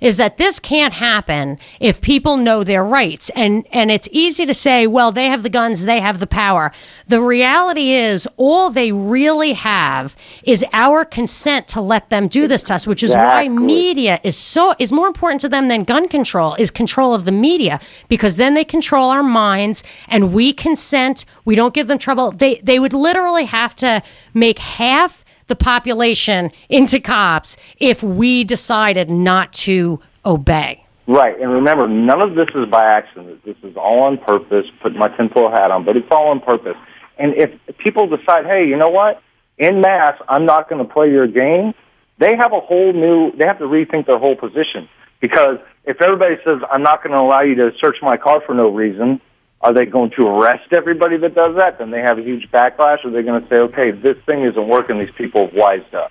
Is 0.00 0.16
that 0.16 0.38
this 0.38 0.58
can't 0.58 0.94
happen 0.94 1.58
if 1.80 2.00
people 2.00 2.36
know 2.36 2.64
their 2.64 2.84
rights. 2.84 3.30
And 3.36 3.66
and 3.72 3.90
it's 3.90 4.08
easy 4.12 4.46
to 4.46 4.54
say, 4.54 4.86
well, 4.86 5.12
they 5.12 5.26
have 5.26 5.42
the 5.42 5.48
guns, 5.50 5.84
they 5.84 6.00
have 6.00 6.20
the 6.20 6.26
power. 6.26 6.72
The 7.08 7.20
reality 7.20 7.92
is 7.92 8.28
all 8.36 8.70
they 8.70 8.92
really 8.92 9.52
have 9.52 10.16
is 10.44 10.64
our 10.72 11.04
consent 11.04 11.68
to 11.68 11.80
let 11.80 12.10
them 12.10 12.28
do 12.28 12.46
this 12.48 12.62
to 12.64 12.74
us, 12.74 12.86
which 12.86 13.02
is 13.02 13.16
why 13.16 13.42
Exactly. 13.42 13.48
media 13.48 13.80
media 13.90 14.20
is 14.22 14.36
so 14.36 14.74
is 14.78 14.92
more 14.92 15.06
important 15.08 15.40
to 15.40 15.48
them 15.48 15.68
than 15.68 15.84
gun 15.84 16.08
control 16.08 16.54
is 16.54 16.70
control 16.70 17.14
of 17.14 17.24
the 17.24 17.32
media 17.32 17.80
because 18.08 18.36
then 18.36 18.54
they 18.54 18.64
control 18.64 19.10
our 19.10 19.22
minds 19.22 19.82
and 20.08 20.32
we 20.32 20.52
consent 20.52 21.24
we 21.44 21.54
don't 21.54 21.74
give 21.74 21.86
them 21.86 21.98
trouble 21.98 22.30
they 22.32 22.56
they 22.62 22.78
would 22.78 22.92
literally 22.92 23.44
have 23.44 23.74
to 23.74 24.02
make 24.34 24.58
half 24.58 25.19
the 25.50 25.56
population 25.56 26.50
into 26.70 26.98
cops 26.98 27.58
if 27.78 28.02
we 28.02 28.44
decided 28.44 29.10
not 29.10 29.52
to 29.52 30.00
obey 30.24 30.82
Right, 31.10 31.40
and 31.40 31.50
remember, 31.50 31.88
none 31.88 32.22
of 32.22 32.36
this 32.36 32.50
is 32.54 32.66
by 32.66 32.84
accident. 32.84 33.44
This 33.44 33.56
is 33.64 33.76
all 33.76 34.04
on 34.04 34.16
purpose. 34.16 34.66
Put 34.80 34.94
my 34.94 35.08
tinfoil 35.16 35.50
hat 35.50 35.72
on, 35.72 35.84
but 35.84 35.96
it's 35.96 36.06
all 36.08 36.28
on 36.28 36.38
purpose. 36.38 36.76
And 37.18 37.34
if 37.34 37.50
people 37.78 38.06
decide, 38.06 38.46
hey, 38.46 38.68
you 38.68 38.76
know 38.76 38.90
what? 38.90 39.20
In 39.58 39.80
mass, 39.80 40.14
I'm 40.28 40.46
not 40.46 40.70
going 40.70 40.86
to 40.86 40.88
play 40.88 41.10
your 41.10 41.26
game. 41.26 41.74
They 42.18 42.36
have 42.36 42.52
a 42.52 42.60
whole 42.60 42.92
new. 42.92 43.32
They 43.36 43.44
have 43.44 43.58
to 43.58 43.64
rethink 43.64 44.06
their 44.06 44.20
whole 44.20 44.36
position 44.36 44.88
because 45.20 45.58
if 45.84 46.00
everybody 46.00 46.36
says, 46.44 46.60
I'm 46.70 46.84
not 46.84 47.02
going 47.02 47.16
to 47.16 47.20
allow 47.20 47.40
you 47.40 47.56
to 47.56 47.72
search 47.80 47.96
my 48.02 48.16
car 48.16 48.40
for 48.46 48.54
no 48.54 48.68
reason, 48.72 49.20
are 49.62 49.72
they 49.74 49.86
going 49.86 50.10
to 50.18 50.26
arrest 50.26 50.72
everybody 50.72 51.16
that 51.18 51.34
does 51.34 51.56
that? 51.56 51.78
Then 51.78 51.90
they 51.90 52.00
have 52.00 52.18
a 52.18 52.22
huge 52.22 52.50
backlash. 52.50 53.04
Are 53.04 53.10
they 53.10 53.22
going 53.22 53.42
to 53.42 53.48
say, 53.48 53.56
okay, 53.56 53.90
this 53.90 54.16
thing 54.24 54.44
isn't 54.44 54.68
working. 54.68 54.98
These 54.98 55.10
people 55.16 55.46
have 55.46 55.54
wised 55.54 55.94
up. 55.94 56.10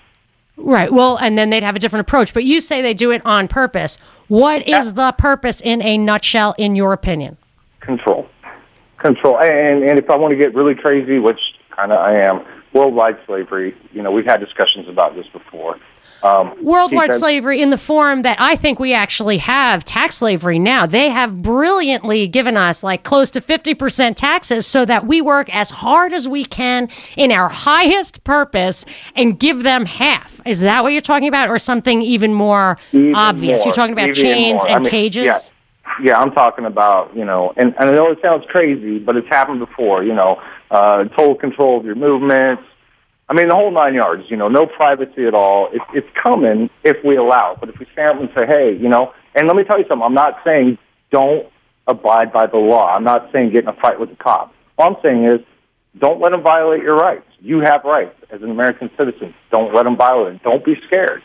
right 0.57 0.91
well 0.91 1.17
and 1.17 1.37
then 1.37 1.49
they'd 1.49 1.63
have 1.63 1.75
a 1.75 1.79
different 1.79 2.01
approach 2.01 2.33
but 2.33 2.43
you 2.43 2.59
say 2.59 2.81
they 2.81 2.93
do 2.93 3.11
it 3.11 3.21
on 3.25 3.47
purpose 3.47 3.97
what 4.27 4.67
is 4.67 4.93
the 4.93 5.11
purpose 5.13 5.61
in 5.61 5.81
a 5.81 5.97
nutshell 5.97 6.53
in 6.57 6.75
your 6.75 6.91
opinion 6.91 7.37
Control. 7.79 8.27
Control. 8.97 9.39
And, 9.39 9.83
and 9.83 9.97
if 9.97 10.09
I 10.09 10.15
want 10.17 10.31
to 10.31 10.35
get 10.37 10.53
really 10.53 10.75
crazy, 10.75 11.17
which 11.17 11.39
kind 11.71 11.91
of 11.91 11.99
I 11.99 12.19
am, 12.19 12.45
worldwide 12.73 13.17
slavery, 13.25 13.73
you 13.93 14.03
know, 14.03 14.11
we've 14.11 14.25
had 14.25 14.39
discussions 14.41 14.87
about 14.89 15.15
this 15.15 15.25
before. 15.27 15.77
Um, 16.21 16.53
worldwide 16.61 17.13
slavery 17.15 17.61
in 17.61 17.69
the 17.69 17.77
form 17.77 18.23
that 18.23 18.37
I 18.39 18.55
think 18.55 18.79
we 18.79 18.93
actually 18.93 19.37
have 19.37 19.85
tax 19.85 20.17
slavery 20.17 20.59
now. 20.59 20.85
They 20.85 21.09
have 21.09 21.41
brilliantly 21.41 22.27
given 22.27 22.57
us 22.57 22.83
like 22.83 23.03
close 23.03 23.31
to 23.31 23.41
50% 23.41 24.15
taxes 24.15 24.67
so 24.67 24.83
that 24.85 25.07
we 25.07 25.21
work 25.21 25.53
as 25.55 25.71
hard 25.71 26.11
as 26.11 26.27
we 26.27 26.43
can 26.43 26.89
in 27.15 27.31
our 27.31 27.47
highest 27.47 28.23
purpose 28.23 28.85
and 29.15 29.39
give 29.39 29.63
them 29.63 29.85
half. 29.85 30.41
Is 30.45 30.59
that 30.61 30.83
what 30.83 30.91
you're 30.91 31.01
talking 31.01 31.27
about 31.29 31.49
or 31.49 31.57
something 31.57 32.01
even 32.01 32.33
more 32.33 32.77
even 32.91 33.15
obvious? 33.15 33.59
more, 33.59 33.67
you're 33.67 33.75
talking 33.75 33.93
about 33.93 34.13
chains 34.13 34.63
more. 34.63 34.69
I 34.69 34.75
and 34.75 34.83
mean, 34.83 34.91
cages? 34.91 35.25
Yeah, 35.25 35.39
yeah, 36.01 36.17
I'm 36.19 36.31
talking 36.31 36.65
about, 36.65 37.15
you 37.15 37.25
know, 37.25 37.53
and, 37.57 37.73
and 37.79 37.89
I 37.89 37.91
know 37.91 38.11
it 38.11 38.19
sounds 38.23 38.45
crazy, 38.49 38.99
but 38.99 39.15
it's 39.15 39.27
happened 39.27 39.59
before, 39.59 40.03
you 40.03 40.13
know, 40.13 40.41
uh, 40.71 41.05
total 41.15 41.35
control 41.35 41.79
of 41.79 41.85
your 41.85 41.95
movements. 41.95 42.63
I 43.29 43.33
mean, 43.35 43.47
the 43.47 43.55
whole 43.55 43.71
nine 43.71 43.93
yards, 43.93 44.23
you 44.29 44.35
know, 44.35 44.47
no 44.47 44.65
privacy 44.65 45.27
at 45.27 45.35
all. 45.35 45.69
It, 45.71 45.81
it's 45.93 46.07
coming 46.21 46.69
if 46.83 46.97
we 47.05 47.15
allow 47.15 47.53
it. 47.53 47.59
But 47.59 47.69
if 47.69 47.77
we 47.79 47.85
stand 47.93 48.17
up 48.17 48.21
and 48.21 48.29
say, 48.35 48.47
hey, 48.47 48.75
you 48.75 48.89
know, 48.89 49.13
and 49.35 49.47
let 49.47 49.55
me 49.55 49.63
tell 49.63 49.77
you 49.77 49.85
something, 49.87 50.03
I'm 50.03 50.15
not 50.15 50.39
saying 50.43 50.79
don't 51.11 51.47
abide 51.87 52.33
by 52.33 52.47
the 52.47 52.57
law. 52.57 52.95
I'm 52.95 53.03
not 53.03 53.31
saying 53.31 53.51
get 53.51 53.63
in 53.63 53.69
a 53.69 53.73
fight 53.73 53.99
with 53.99 54.09
the 54.09 54.15
cops. 54.15 54.55
All 54.77 54.95
I'm 54.95 55.01
saying 55.03 55.25
is 55.25 55.41
don't 55.99 56.19
let 56.19 56.31
them 56.31 56.41
violate 56.41 56.81
your 56.81 56.95
rights. 56.95 57.25
You 57.39 57.59
have 57.59 57.83
rights 57.83 58.15
as 58.31 58.41
an 58.41 58.49
American 58.49 58.89
citizen. 58.97 59.33
Don't 59.51 59.73
let 59.73 59.83
them 59.83 59.95
violate 59.95 60.41
them. 60.41 60.51
Don't 60.51 60.65
be 60.65 60.75
scared. 60.87 61.21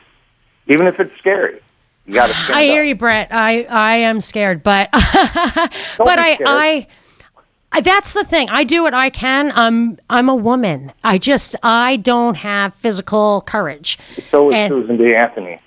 Even 0.66 0.86
if 0.86 1.00
it's 1.00 1.16
scary. 1.18 1.60
You 2.06 2.14
got 2.14 2.28
to 2.28 2.54
I 2.54 2.64
hear 2.64 2.82
up. 2.82 2.88
you, 2.88 2.94
Brett. 2.94 3.28
I, 3.30 3.62
I 3.64 3.96
am 3.96 4.20
scared, 4.20 4.62
but 4.62 4.90
but. 4.92 6.18
I 6.18 6.38
I 6.44 6.86
that's 7.80 8.12
the 8.12 8.24
thing. 8.24 8.48
I 8.50 8.64
do 8.64 8.82
what 8.82 8.94
I 8.94 9.10
can. 9.10 9.52
I'm 9.54 9.98
I'm 10.10 10.28
a 10.28 10.34
woman. 10.34 10.92
I 11.02 11.18
just 11.18 11.56
I 11.62 11.96
don't 11.96 12.36
have 12.36 12.74
physical 12.74 13.42
courage. 13.42 13.98
So 14.30 14.50
is 14.50 14.54
and- 14.54 14.72
Susan 14.72 14.96
B. 14.96 15.14
Anthony. 15.14 15.60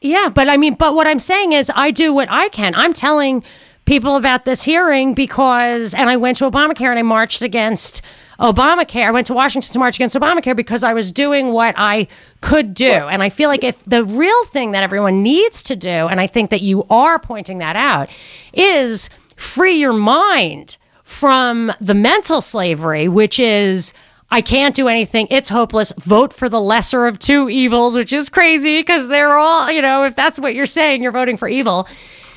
Yeah, 0.00 0.28
but 0.28 0.50
I 0.50 0.58
mean, 0.58 0.74
but 0.74 0.94
what 0.94 1.06
I'm 1.06 1.18
saying 1.18 1.54
is, 1.54 1.72
I 1.74 1.90
do 1.90 2.12
what 2.12 2.28
I 2.30 2.50
can. 2.50 2.74
I'm 2.74 2.92
telling 2.92 3.42
people 3.86 4.16
about 4.16 4.44
this 4.44 4.62
hearing 4.62 5.14
because, 5.14 5.94
and 5.94 6.10
I 6.10 6.16
went 6.18 6.36
to 6.38 6.50
Obamacare 6.50 6.90
and 6.90 6.98
I 6.98 7.02
marched 7.02 7.40
against 7.40 8.02
Obamacare. 8.38 9.06
I 9.06 9.10
went 9.10 9.26
to 9.28 9.34
Washington 9.34 9.72
to 9.72 9.78
march 9.78 9.96
against 9.96 10.14
Obamacare 10.14 10.56
because 10.56 10.82
I 10.82 10.92
was 10.92 11.10
doing 11.12 11.52
what 11.52 11.74
I 11.78 12.06
could 12.42 12.74
do. 12.74 12.90
And 12.90 13.22
I 13.22 13.30
feel 13.30 13.48
like 13.48 13.64
if 13.64 13.82
the 13.84 14.04
real 14.04 14.44
thing 14.46 14.72
that 14.72 14.82
everyone 14.82 15.22
needs 15.22 15.62
to 15.64 15.76
do, 15.76 15.88
and 15.88 16.20
I 16.20 16.26
think 16.26 16.50
that 16.50 16.60
you 16.60 16.84
are 16.90 17.18
pointing 17.18 17.58
that 17.58 17.76
out, 17.76 18.10
is 18.52 19.08
free 19.36 19.80
your 19.80 19.92
mind 19.92 20.76
from 21.14 21.72
the 21.80 21.94
mental 21.94 22.42
slavery, 22.42 23.08
which 23.08 23.38
is 23.38 23.94
I 24.30 24.40
can't 24.40 24.74
do 24.74 24.88
anything. 24.88 25.28
It's 25.30 25.48
hopeless. 25.48 25.92
Vote 26.00 26.32
for 26.32 26.48
the 26.48 26.60
lesser 26.60 27.06
of 27.06 27.20
two 27.20 27.48
evils, 27.48 27.96
which 27.96 28.12
is 28.12 28.28
crazy 28.28 28.80
because 28.80 29.06
they're 29.06 29.38
all, 29.38 29.70
you 29.70 29.80
know, 29.80 30.04
if 30.04 30.16
that's 30.16 30.40
what 30.40 30.56
you're 30.56 30.66
saying, 30.66 31.02
you're 31.02 31.12
voting 31.12 31.36
for 31.36 31.46
evil. 31.46 31.86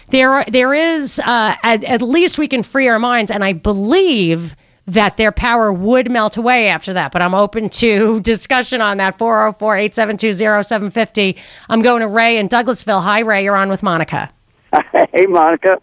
There, 0.10 0.46
there 0.48 0.76
is 0.76 1.20
uh, 1.20 1.56
at, 1.63 1.84
at 1.84 2.02
least 2.04 2.38
we 2.38 2.48
can 2.48 2.62
free 2.62 2.88
our 2.88 3.00
minds, 3.00 3.32
and 3.32 3.44
I 3.44 3.54
believe 3.54 4.56
that 4.86 5.18
their 5.18 5.32
power 5.32 5.74
would 5.74 6.10
melt 6.10 6.38
away 6.38 6.68
after 6.70 6.94
that. 6.94 7.12
But 7.12 7.24
I'm 7.24 7.34
open 7.34 7.70
to 7.70 8.20
discussion 8.22 8.80
on 8.80 8.98
that. 8.98 9.18
404 9.18 9.78
872 9.78 10.34
0750. 10.63 11.36
I'm 11.68 11.82
going 11.82 12.02
to 12.02 12.08
Ray 12.08 12.38
in 12.38 12.48
Douglasville. 12.48 13.02
Hi, 13.02 13.22
Ray. 13.22 13.44
You're 13.44 13.58
on 13.58 13.70
with 13.70 13.82
Monica. 13.82 14.32
Hey, 15.13 15.26
Monica. 15.26 15.82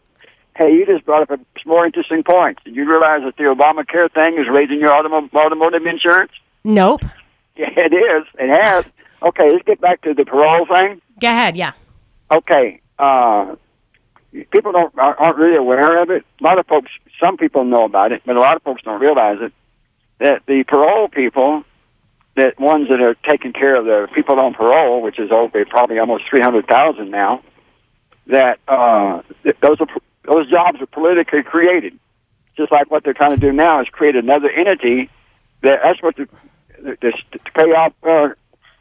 Hey, 0.56 0.72
you 0.72 0.86
just 0.86 1.04
brought 1.04 1.22
up 1.22 1.30
a 1.30 1.38
more 1.64 1.86
interesting 1.86 2.22
point. 2.22 2.58
Did 2.64 2.76
you 2.76 2.88
realize 2.88 3.22
that 3.24 3.36
the 3.36 3.44
Obamacare 3.44 4.12
thing 4.12 4.38
is 4.38 4.48
raising 4.48 4.80
your 4.80 4.90
automo- 4.90 5.32
automotive 5.34 5.86
insurance? 5.86 6.32
Nope. 6.64 7.02
Yeah, 7.56 7.70
it 7.76 7.92
is. 7.92 8.26
It 8.38 8.50
has. 8.50 8.84
Okay, 9.22 9.52
let's 9.52 9.64
get 9.64 9.80
back 9.80 10.02
to 10.02 10.14
the 10.14 10.24
parole 10.24 10.66
thing. 10.66 11.00
Go 11.20 11.28
ahead. 11.28 11.56
Yeah. 11.56 11.72
Okay. 12.32 12.80
Uh, 12.98 13.56
people 14.50 14.72
don't 14.72 14.92
aren't 14.98 15.20
aren't 15.20 15.36
really 15.36 15.56
aware 15.56 16.02
of 16.02 16.10
it. 16.10 16.24
A 16.40 16.44
lot 16.44 16.58
of 16.58 16.66
folks, 16.66 16.90
some 17.20 17.36
people 17.36 17.64
know 17.64 17.84
about 17.84 18.12
it, 18.12 18.22
but 18.26 18.36
a 18.36 18.40
lot 18.40 18.56
of 18.56 18.62
folks 18.62 18.82
don't 18.82 19.00
realize 19.00 19.38
it. 19.40 19.52
That 20.18 20.42
the 20.46 20.64
parole 20.64 21.08
people, 21.08 21.64
that 22.36 22.58
ones 22.58 22.88
that 22.88 23.00
are 23.00 23.14
taking 23.28 23.52
care 23.52 23.76
of 23.76 23.84
the 23.84 24.08
people 24.14 24.38
on 24.40 24.54
parole, 24.54 25.02
which 25.02 25.18
is 25.18 25.30
over 25.30 25.64
probably 25.64 25.98
almost 25.98 26.24
three 26.28 26.40
hundred 26.40 26.66
thousand 26.66 27.10
now, 27.10 27.42
that 28.26 28.58
uh, 28.68 29.22
those 29.60 29.80
are 29.80 29.86
those 30.24 30.48
jobs 30.50 30.80
are 30.80 30.86
politically 30.86 31.42
created. 31.42 31.98
Just 32.56 32.70
like 32.70 32.90
what 32.90 33.04
they're 33.04 33.14
trying 33.14 33.30
to 33.30 33.36
do 33.36 33.52
now 33.52 33.80
is 33.80 33.88
create 33.88 34.16
another 34.16 34.50
entity. 34.50 35.10
That 35.62 35.80
that's 35.82 36.02
what 36.02 36.16
the, 36.16 36.28
the, 36.82 36.96
the 37.00 37.12
to 37.38 37.52
pay 37.54 37.72
off 37.72 37.92
uh, 38.02 38.28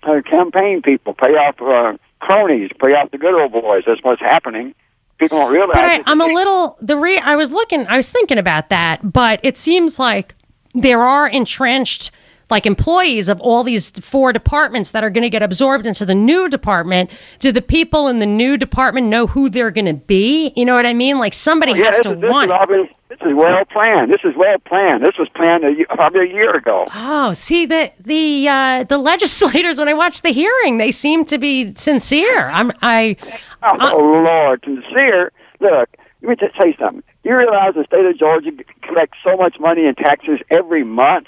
uh, 0.03 0.21
campaign 0.21 0.81
people, 0.81 1.13
pay 1.13 1.31
off 1.35 1.61
uh, 1.61 1.97
cronies, 2.19 2.71
pay 2.83 2.93
off 2.93 3.11
the 3.11 3.17
good 3.17 3.33
old 3.33 3.51
boys. 3.51 3.83
That's 3.87 4.03
what's 4.03 4.21
happening. 4.21 4.75
People 5.17 5.39
don't 5.39 5.51
realize. 5.51 5.73
But 5.73 5.85
I. 5.85 6.03
I'm 6.05 6.21
a 6.21 6.27
little 6.27 6.77
the 6.81 6.97
re. 6.97 7.17
I 7.19 7.35
was 7.35 7.51
looking. 7.51 7.87
I 7.87 7.97
was 7.97 8.09
thinking 8.09 8.37
about 8.37 8.69
that, 8.69 9.11
but 9.11 9.39
it 9.43 9.57
seems 9.57 9.97
like 9.97 10.35
there 10.73 11.01
are 11.01 11.27
entrenched 11.27 12.11
like 12.53 12.65
employees 12.65 13.27
of 13.27 13.41
all 13.41 13.63
these 13.63 13.89
four 13.99 14.31
departments 14.31 14.91
that 14.91 15.03
are 15.03 15.09
going 15.09 15.23
to 15.23 15.29
get 15.29 15.41
absorbed 15.43 15.85
into 15.85 16.05
the 16.05 16.15
new 16.15 16.47
department. 16.47 17.09
Do 17.39 17.51
the 17.51 17.61
people 17.61 18.07
in 18.07 18.19
the 18.19 18.25
new 18.25 18.55
department 18.57 19.07
know 19.07 19.27
who 19.27 19.49
they're 19.49 19.71
going 19.71 19.85
to 19.87 19.93
be? 19.93 20.53
You 20.55 20.63
know 20.63 20.75
what 20.75 20.85
I 20.85 20.93
mean? 20.93 21.17
Like 21.19 21.33
somebody 21.33 21.73
Oh, 21.73 21.75
yeah, 21.75 21.85
has 21.87 21.95
this, 21.97 22.03
to 22.03 22.13
is, 22.13 22.21
this 22.21 22.31
want. 22.31 22.51
is 22.51 22.57
all 22.57 22.67
been, 22.67 22.87
this 23.09 23.19
is 23.21 23.33
well 23.35 23.65
planned. 23.65 24.11
This 24.13 24.21
is 24.23 24.35
well 24.37 24.57
planned. 24.59 25.03
This 25.03 25.17
was 25.17 25.27
planned 25.29 25.63
a, 25.65 25.85
probably 25.95 26.29
a 26.29 26.33
year 26.33 26.55
ago. 26.55 26.85
Oh, 26.95 27.33
see 27.33 27.65
the 27.65 27.91
the 27.99 28.47
uh, 28.47 28.83
the 28.85 28.97
legislators 29.11 29.79
when 29.79 29.89
I 29.89 29.93
watched 29.93 30.23
the 30.23 30.29
hearing, 30.31 30.77
they 30.77 30.91
seem 30.91 31.25
to 31.25 31.37
be 31.37 31.73
sincere. 31.75 32.49
I'm 32.49 32.71
I 32.81 33.17
Oh, 33.63 33.97
Lord, 33.97 34.63
sincere. 34.63 35.31
Look, 35.59 35.89
let 36.21 36.29
me 36.29 36.35
just 36.35 36.55
tell 36.55 36.67
you 36.67 36.75
something. 36.79 37.03
You 37.23 37.35
realize 37.37 37.73
the 37.75 37.85
state 37.85 38.05
of 38.05 38.17
Georgia 38.17 38.51
collects 38.81 39.17
so 39.23 39.37
much 39.37 39.59
money 39.59 39.85
in 39.85 39.95
taxes 39.95 40.39
every 40.49 40.83
month 40.83 41.27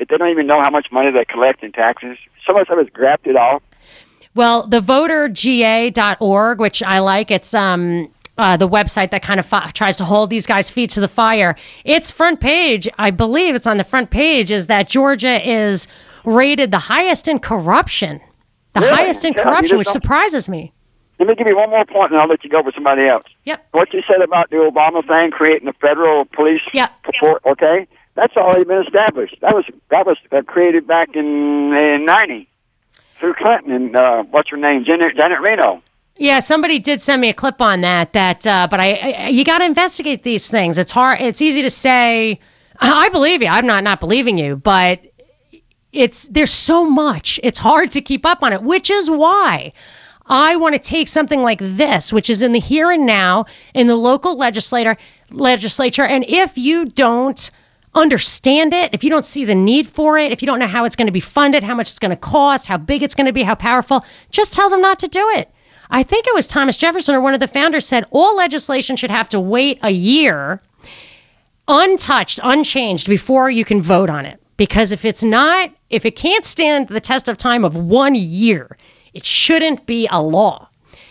that 0.00 0.08
they 0.08 0.16
don't 0.16 0.30
even 0.30 0.46
know 0.48 0.60
how 0.60 0.70
much 0.70 0.90
money 0.90 1.12
they 1.12 1.24
collect 1.24 1.62
in 1.62 1.70
taxes. 1.70 2.18
So 2.44 2.52
much 2.54 2.68
of 2.68 2.78
it's 2.78 2.90
it 3.24 3.36
all. 3.36 3.62
Well, 4.34 4.66
the 4.66 4.80
voterga.org, 4.80 6.58
which 6.60 6.82
I 6.82 6.98
like, 6.98 7.30
it's 7.30 7.54
um 7.54 8.10
uh, 8.38 8.56
the 8.56 8.68
website 8.68 9.10
that 9.10 9.22
kind 9.22 9.38
of 9.38 9.44
fi- 9.44 9.70
tries 9.72 9.96
to 9.98 10.04
hold 10.04 10.30
these 10.30 10.46
guys' 10.46 10.70
feet 10.70 10.88
to 10.88 11.00
the 11.00 11.08
fire. 11.08 11.54
Its 11.84 12.10
front 12.10 12.40
page, 12.40 12.88
I 12.98 13.10
believe 13.10 13.54
it's 13.54 13.66
on 13.66 13.76
the 13.76 13.84
front 13.84 14.08
page, 14.10 14.50
is 14.50 14.66
that 14.68 14.88
Georgia 14.88 15.46
is 15.46 15.86
rated 16.24 16.70
the 16.70 16.78
highest 16.78 17.28
in 17.28 17.38
corruption. 17.38 18.18
The 18.72 18.80
Really? 18.80 18.92
highest 18.96 19.26
in 19.26 19.34
Yeah, 19.36 19.42
corruption, 19.42 19.76
which 19.76 19.88
surprises 19.88 20.48
me. 20.48 20.72
Let 21.18 21.28
me 21.28 21.34
give 21.34 21.48
you 21.48 21.56
one 21.56 21.68
more 21.68 21.84
point, 21.84 22.12
and 22.12 22.20
I'll 22.20 22.28
let 22.28 22.42
you 22.42 22.48
go 22.48 22.62
with 22.62 22.74
somebody 22.74 23.06
else. 23.06 23.24
Yep. 23.44 23.66
What 23.72 23.92
you 23.92 24.00
said 24.10 24.22
about 24.22 24.48
the 24.48 24.56
Obama 24.56 25.06
thing, 25.06 25.32
creating 25.32 25.68
a 25.68 25.74
federal 25.74 26.24
police 26.24 26.62
Yep. 26.72 26.90
okay? 27.44 27.86
That's 28.20 28.36
already 28.36 28.64
been 28.64 28.82
established. 28.82 29.36
That 29.40 29.54
was 29.54 29.64
that 29.88 30.04
was 30.04 30.18
uh, 30.30 30.42
created 30.42 30.86
back 30.86 31.16
in 31.16 31.72
in 31.72 32.04
'90 32.04 32.46
through 33.18 33.32
Clinton 33.32 33.72
and 33.72 33.96
uh, 33.96 34.24
what's 34.24 34.50
her 34.50 34.58
name, 34.58 34.84
Janet, 34.84 35.16
Janet 35.16 35.40
Reno. 35.40 35.82
Yeah, 36.18 36.40
somebody 36.40 36.78
did 36.78 37.00
send 37.00 37.22
me 37.22 37.30
a 37.30 37.32
clip 37.32 37.62
on 37.62 37.80
that. 37.80 38.12
That, 38.12 38.46
uh, 38.46 38.68
but 38.70 38.78
I, 38.78 38.92
I 38.92 39.28
you 39.28 39.42
got 39.42 39.58
to 39.58 39.64
investigate 39.64 40.22
these 40.22 40.50
things. 40.50 40.76
It's 40.76 40.92
hard. 40.92 41.22
It's 41.22 41.40
easy 41.40 41.62
to 41.62 41.70
say. 41.70 42.38
I 42.80 43.08
believe 43.08 43.40
you. 43.40 43.48
I'm 43.48 43.66
not 43.66 43.84
not 43.84 44.00
believing 44.00 44.36
you, 44.36 44.56
but 44.56 45.00
it's 45.94 46.28
there's 46.28 46.52
so 46.52 46.84
much. 46.84 47.40
It's 47.42 47.58
hard 47.58 47.90
to 47.92 48.02
keep 48.02 48.26
up 48.26 48.42
on 48.42 48.52
it, 48.52 48.62
which 48.62 48.90
is 48.90 49.10
why 49.10 49.72
I 50.26 50.56
want 50.56 50.74
to 50.74 50.78
take 50.78 51.08
something 51.08 51.40
like 51.40 51.60
this, 51.62 52.12
which 52.12 52.28
is 52.28 52.42
in 52.42 52.52
the 52.52 52.60
here 52.60 52.90
and 52.90 53.06
now 53.06 53.46
in 53.72 53.86
the 53.86 53.96
local 53.96 54.36
legislator 54.36 54.98
legislature, 55.30 56.04
and 56.04 56.26
if 56.28 56.58
you 56.58 56.84
don't 56.84 57.50
understand 57.94 58.72
it, 58.72 58.90
if 58.92 59.02
you 59.02 59.10
don't 59.10 59.26
see 59.26 59.44
the 59.44 59.54
need 59.54 59.86
for 59.86 60.16
it, 60.18 60.32
if 60.32 60.42
you 60.42 60.46
don't 60.46 60.58
know 60.58 60.66
how 60.66 60.84
it's 60.84 60.96
going 60.96 61.06
to 61.06 61.12
be 61.12 61.20
funded, 61.20 61.62
how 61.62 61.74
much 61.74 61.90
it's 61.90 61.98
going 61.98 62.10
to 62.10 62.16
cost, 62.16 62.66
how 62.66 62.76
big 62.76 63.02
it's 63.02 63.14
going 63.14 63.26
to 63.26 63.32
be, 63.32 63.42
how 63.42 63.54
powerful, 63.54 64.04
just 64.30 64.52
tell 64.52 64.70
them 64.70 64.80
not 64.80 64.98
to 65.00 65.08
do 65.08 65.28
it. 65.30 65.50
I 65.90 66.02
think 66.02 66.26
it 66.26 66.34
was 66.34 66.46
Thomas 66.46 66.76
Jefferson 66.76 67.14
or 67.16 67.20
one 67.20 67.34
of 67.34 67.40
the 67.40 67.48
founders 67.48 67.86
said 67.86 68.06
all 68.10 68.36
legislation 68.36 68.96
should 68.96 69.10
have 69.10 69.28
to 69.30 69.40
wait 69.40 69.80
a 69.82 69.90
year 69.90 70.62
untouched, 71.66 72.40
unchanged 72.42 73.08
before 73.08 73.50
you 73.50 73.64
can 73.64 73.80
vote 73.80 74.10
on 74.10 74.26
it. 74.26 74.40
Because 74.56 74.92
if 74.92 75.04
it's 75.04 75.22
not, 75.22 75.70
if 75.88 76.04
it 76.04 76.16
can't 76.16 76.44
stand 76.44 76.88
the 76.88 77.00
test 77.00 77.28
of 77.28 77.38
time 77.38 77.64
of 77.64 77.76
one 77.76 78.14
year, 78.14 78.76
it 79.14 79.24
shouldn't 79.24 79.86
be 79.86 80.06
a 80.10 80.22
law. 80.22 80.68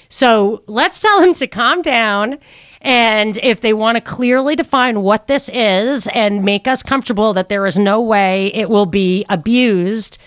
So 0.09 0.63
let's 0.67 1.01
tell 1.01 1.19
them 1.21 1.33
to 1.35 1.47
calm 1.47 1.81
down. 1.81 2.39
And 2.81 3.37
if 3.43 3.61
they 3.61 3.73
want 3.73 3.97
to 3.97 4.01
clearly 4.01 4.55
define 4.55 5.01
what 5.01 5.27
this 5.27 5.49
is 5.49 6.07
and 6.09 6.45
make 6.45 6.67
us 6.67 6.81
comfortable 6.81 7.33
that 7.33 7.49
there 7.49 7.65
is 7.65 7.77
no 7.77 7.99
way 8.01 8.51
it 8.53 8.69
will 8.69 8.85
be 8.85 9.25
abused, 9.29 10.17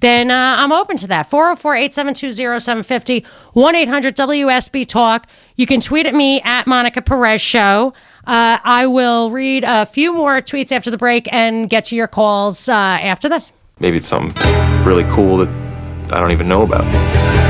then 0.00 0.32
uh, 0.32 0.56
I'm 0.58 0.72
open 0.72 0.96
to 0.98 1.06
that. 1.06 1.30
404 1.30 1.76
872 1.76 2.32
0750 2.32 3.24
1 3.52 3.74
800 3.76 4.16
WSB 4.16 4.86
Talk. 4.86 5.28
You 5.56 5.66
can 5.66 5.80
tweet 5.80 6.06
at 6.06 6.14
me 6.14 6.40
at 6.42 6.66
Monica 6.66 7.00
Perez 7.00 7.40
Show. 7.40 7.94
Uh, 8.26 8.58
I 8.64 8.86
will 8.86 9.30
read 9.30 9.64
a 9.64 9.86
few 9.86 10.12
more 10.12 10.40
tweets 10.40 10.72
after 10.72 10.90
the 10.90 10.98
break 10.98 11.28
and 11.32 11.70
get 11.70 11.84
to 11.84 11.96
your 11.96 12.08
calls 12.08 12.68
uh, 12.68 12.72
after 12.72 13.28
this. 13.28 13.52
Maybe 13.78 13.98
it's 13.98 14.08
something 14.08 14.34
really 14.84 15.04
cool 15.04 15.38
that 15.38 15.48
I 16.12 16.20
don't 16.20 16.32
even 16.32 16.48
know 16.48 16.62
about. 16.62 17.41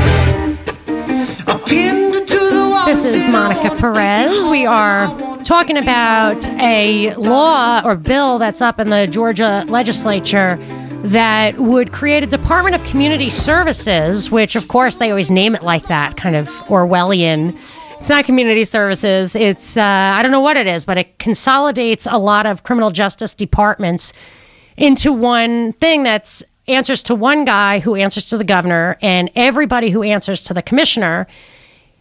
This 2.93 3.25
is 3.25 3.27
Monica 3.27 3.75
Perez. 3.77 4.47
We 4.49 4.67
are 4.67 5.07
talking 5.43 5.77
about 5.77 6.47
a 6.59 7.15
law 7.15 7.81
or 7.83 7.95
bill 7.95 8.37
that's 8.37 8.61
up 8.61 8.79
in 8.79 8.91
the 8.91 9.07
Georgia 9.07 9.65
legislature 9.67 10.57
that 11.05 11.57
would 11.57 11.91
create 11.91 12.21
a 12.21 12.27
Department 12.27 12.75
of 12.75 12.83
Community 12.83 13.31
Services, 13.31 14.29
which, 14.29 14.55
of 14.55 14.67
course, 14.67 14.97
they 14.97 15.09
always 15.09 15.31
name 15.31 15.55
it 15.55 15.63
like 15.63 15.87
that, 15.87 16.17
kind 16.17 16.35
of 16.35 16.47
Orwellian. 16.67 17.57
It's 17.93 18.09
not 18.09 18.25
community 18.25 18.63
services. 18.63 19.35
It's, 19.35 19.75
uh, 19.75 19.81
I 19.81 20.21
don't 20.21 20.31
know 20.31 20.39
what 20.39 20.55
it 20.55 20.67
is, 20.67 20.85
but 20.85 20.99
it 20.99 21.17
consolidates 21.17 22.07
a 22.11 22.19
lot 22.19 22.45
of 22.45 22.61
criminal 22.61 22.91
justice 22.91 23.33
departments 23.33 24.13
into 24.77 25.11
one 25.11 25.73
thing 25.73 26.03
that's 26.03 26.43
answers 26.67 27.01
to 27.03 27.15
one 27.15 27.43
guy 27.43 27.79
who 27.79 27.95
answers 27.95 28.29
to 28.29 28.37
the 28.37 28.43
governor, 28.43 28.99
and 29.01 29.31
everybody 29.35 29.89
who 29.89 30.03
answers 30.03 30.43
to 30.43 30.53
the 30.53 30.61
commissioner. 30.61 31.25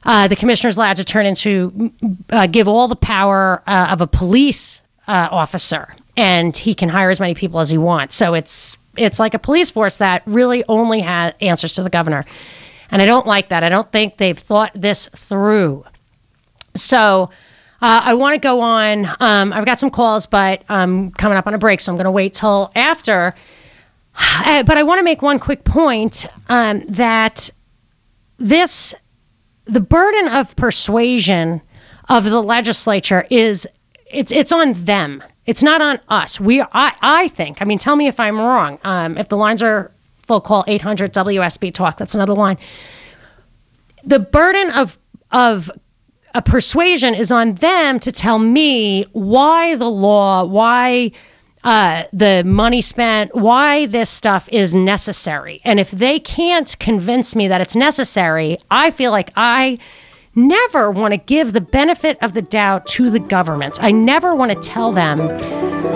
Uh, 0.04 0.28
the 0.28 0.36
commissioner 0.36 0.68
is 0.68 0.76
allowed 0.76 0.96
to 0.96 1.04
turn 1.04 1.26
into, 1.26 1.92
uh, 2.30 2.46
give 2.46 2.66
all 2.66 2.88
the 2.88 2.96
power 2.96 3.62
uh, 3.66 3.88
of 3.90 4.00
a 4.00 4.06
police 4.06 4.82
uh, 5.06 5.28
officer, 5.30 5.94
and 6.16 6.56
he 6.56 6.74
can 6.74 6.88
hire 6.88 7.10
as 7.10 7.20
many 7.20 7.34
people 7.34 7.60
as 7.60 7.70
he 7.70 7.78
wants. 7.78 8.14
So 8.14 8.34
it's 8.34 8.76
it's 8.96 9.18
like 9.18 9.32
a 9.34 9.38
police 9.38 9.70
force 9.70 9.96
that 9.98 10.22
really 10.26 10.64
only 10.68 11.00
has 11.00 11.32
answers 11.40 11.72
to 11.74 11.82
the 11.82 11.90
governor, 11.90 12.24
and 12.90 13.00
I 13.00 13.06
don't 13.06 13.26
like 13.26 13.48
that. 13.50 13.62
I 13.62 13.68
don't 13.68 13.90
think 13.92 14.16
they've 14.16 14.38
thought 14.38 14.72
this 14.74 15.08
through. 15.14 15.84
So 16.74 17.30
uh, 17.80 18.00
I 18.04 18.14
want 18.14 18.34
to 18.34 18.40
go 18.40 18.60
on. 18.60 19.06
Um, 19.20 19.52
I've 19.52 19.66
got 19.66 19.80
some 19.80 19.90
calls, 19.90 20.26
but 20.26 20.62
I'm 20.68 21.10
coming 21.12 21.36
up 21.36 21.46
on 21.46 21.54
a 21.54 21.58
break, 21.58 21.80
so 21.80 21.92
I'm 21.92 21.96
going 21.96 22.04
to 22.04 22.10
wait 22.12 22.34
till 22.34 22.72
after. 22.74 23.34
Uh, 24.14 24.62
but 24.64 24.76
I 24.76 24.82
want 24.82 24.98
to 24.98 25.02
make 25.02 25.22
one 25.22 25.38
quick 25.38 25.64
point 25.64 26.26
um, 26.50 26.82
that 26.86 27.48
this 28.36 28.94
the 29.64 29.80
burden 29.80 30.28
of 30.28 30.54
persuasion 30.56 31.60
of 32.08 32.24
the 32.24 32.42
legislature 32.42 33.26
is 33.30 33.66
it's 34.06 34.32
it's 34.32 34.52
on 34.52 34.72
them. 34.74 35.22
It's 35.46 35.62
not 35.62 35.80
on 35.80 35.98
us. 36.08 36.38
We 36.38 36.60
I 36.60 36.92
I 37.00 37.28
think. 37.28 37.62
I 37.62 37.64
mean, 37.64 37.78
tell 37.78 37.96
me 37.96 38.06
if 38.06 38.20
I'm 38.20 38.38
wrong. 38.38 38.78
Um, 38.84 39.16
if 39.18 39.28
the 39.28 39.36
lines 39.36 39.62
are 39.62 39.90
full, 40.22 40.40
call 40.40 40.64
800 40.66 41.12
WSB 41.12 41.72
talk. 41.72 41.96
That's 41.96 42.14
another 42.14 42.34
line. 42.34 42.58
The 44.04 44.18
burden 44.18 44.70
of 44.72 44.98
of 45.30 45.70
a 46.34 46.42
persuasion 46.42 47.14
is 47.14 47.30
on 47.30 47.54
them 47.54 48.00
to 48.00 48.12
tell 48.12 48.38
me 48.38 49.04
why 49.12 49.74
the 49.76 49.90
law, 49.90 50.44
why 50.44 51.12
uh, 51.64 52.04
the 52.12 52.42
money 52.44 52.82
spent, 52.82 53.34
why 53.34 53.86
this 53.86 54.10
stuff 54.10 54.48
is 54.50 54.74
necessary. 54.74 55.60
And 55.64 55.78
if 55.78 55.90
they 55.90 56.18
can't 56.18 56.76
convince 56.78 57.36
me 57.36 57.48
that 57.48 57.60
it's 57.60 57.76
necessary, 57.76 58.58
I 58.70 58.90
feel 58.90 59.10
like 59.10 59.30
I 59.36 59.78
never 60.34 60.90
want 60.90 61.12
to 61.12 61.18
give 61.18 61.52
the 61.52 61.60
benefit 61.60 62.18
of 62.22 62.34
the 62.34 62.42
doubt 62.42 62.86
to 62.86 63.10
the 63.10 63.18
government. 63.18 63.82
I 63.82 63.90
never 63.90 64.34
want 64.34 64.50
to 64.50 64.60
tell 64.60 64.90
them, 64.90 65.20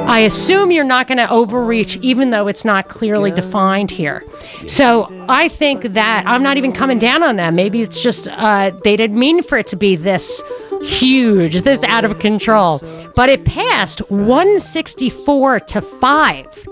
I 0.06 0.20
assume 0.20 0.70
you're 0.70 0.84
not 0.84 1.08
going 1.08 1.18
to 1.18 1.28
overreach, 1.30 1.96
even 1.98 2.30
though 2.30 2.46
it's 2.46 2.64
not 2.64 2.88
clearly 2.88 3.30
defined 3.30 3.90
here. 3.90 4.22
So 4.66 5.08
I 5.28 5.48
think 5.48 5.82
that 5.82 6.24
I'm 6.26 6.42
not 6.42 6.58
even 6.58 6.72
coming 6.72 6.98
down 6.98 7.22
on 7.22 7.36
them. 7.36 7.54
Maybe 7.54 7.82
it's 7.82 8.00
just 8.00 8.28
uh, 8.28 8.70
they 8.84 8.96
didn't 8.96 9.18
mean 9.18 9.42
for 9.42 9.58
it 9.58 9.66
to 9.68 9.76
be 9.76 9.96
this 9.96 10.42
huge, 10.82 11.62
this 11.62 11.82
out 11.84 12.04
of 12.04 12.18
control. 12.18 12.80
But 13.14 13.28
it 13.28 13.44
passed 13.44 14.00
164 14.10 15.60
to 15.60 15.80
5 15.80 16.66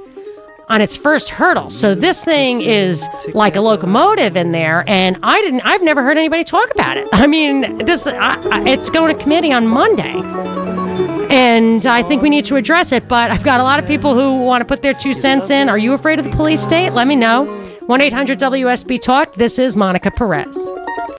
on 0.69 0.81
its 0.81 0.97
first 0.97 1.29
hurdle. 1.29 1.71
So 1.71 1.95
this 1.95 2.25
thing 2.25 2.63
is 2.63 3.07
like 3.35 3.57
a 3.57 3.61
locomotive 3.61 4.37
in 4.37 4.53
there, 4.53 4.85
and 4.89 5.19
I 5.23 5.41
didn't. 5.41 5.61
I've 5.63 5.83
never 5.83 6.03
heard 6.03 6.17
anybody 6.17 6.45
talk 6.45 6.71
about 6.71 6.97
it. 6.97 7.09
I 7.13 7.27
mean, 7.27 7.79
this 7.79 8.07
I, 8.07 8.41
I, 8.51 8.69
it's 8.69 8.91
going 8.91 9.17
to 9.17 9.23
committee 9.23 9.53
on 9.53 9.67
Monday, 9.67 10.21
and 11.31 11.87
I 11.87 12.03
think 12.03 12.23
we 12.23 12.31
need 12.31 12.45
to 12.47 12.57
address 12.57 12.93
it. 12.93 13.09
But 13.09 13.31
I've 13.31 13.45
got 13.45 13.61
a 13.61 13.65
lot 13.65 13.79
of 13.79 13.87
people 13.87 14.15
who 14.15 14.43
want 14.43 14.63
to 14.63 14.65
put 14.65 14.83
their 14.83 14.95
two 14.95 15.15
cents 15.15 15.51
in. 15.51 15.69
Are 15.69 15.79
you 15.79 15.93
afraid 15.93 16.19
of 16.19 16.25
the 16.25 16.33
police 16.33 16.63
state? 16.63 16.91
Let 16.91 17.07
me 17.07 17.17
know. 17.17 17.45
One 17.87 18.01
eight 18.01 18.13
hundred 18.13 18.39
WSB 18.39 19.01
Talk. 19.01 19.35
This 19.35 19.59
is 19.59 19.77
Monica 19.77 20.11
Perez. 20.11 20.57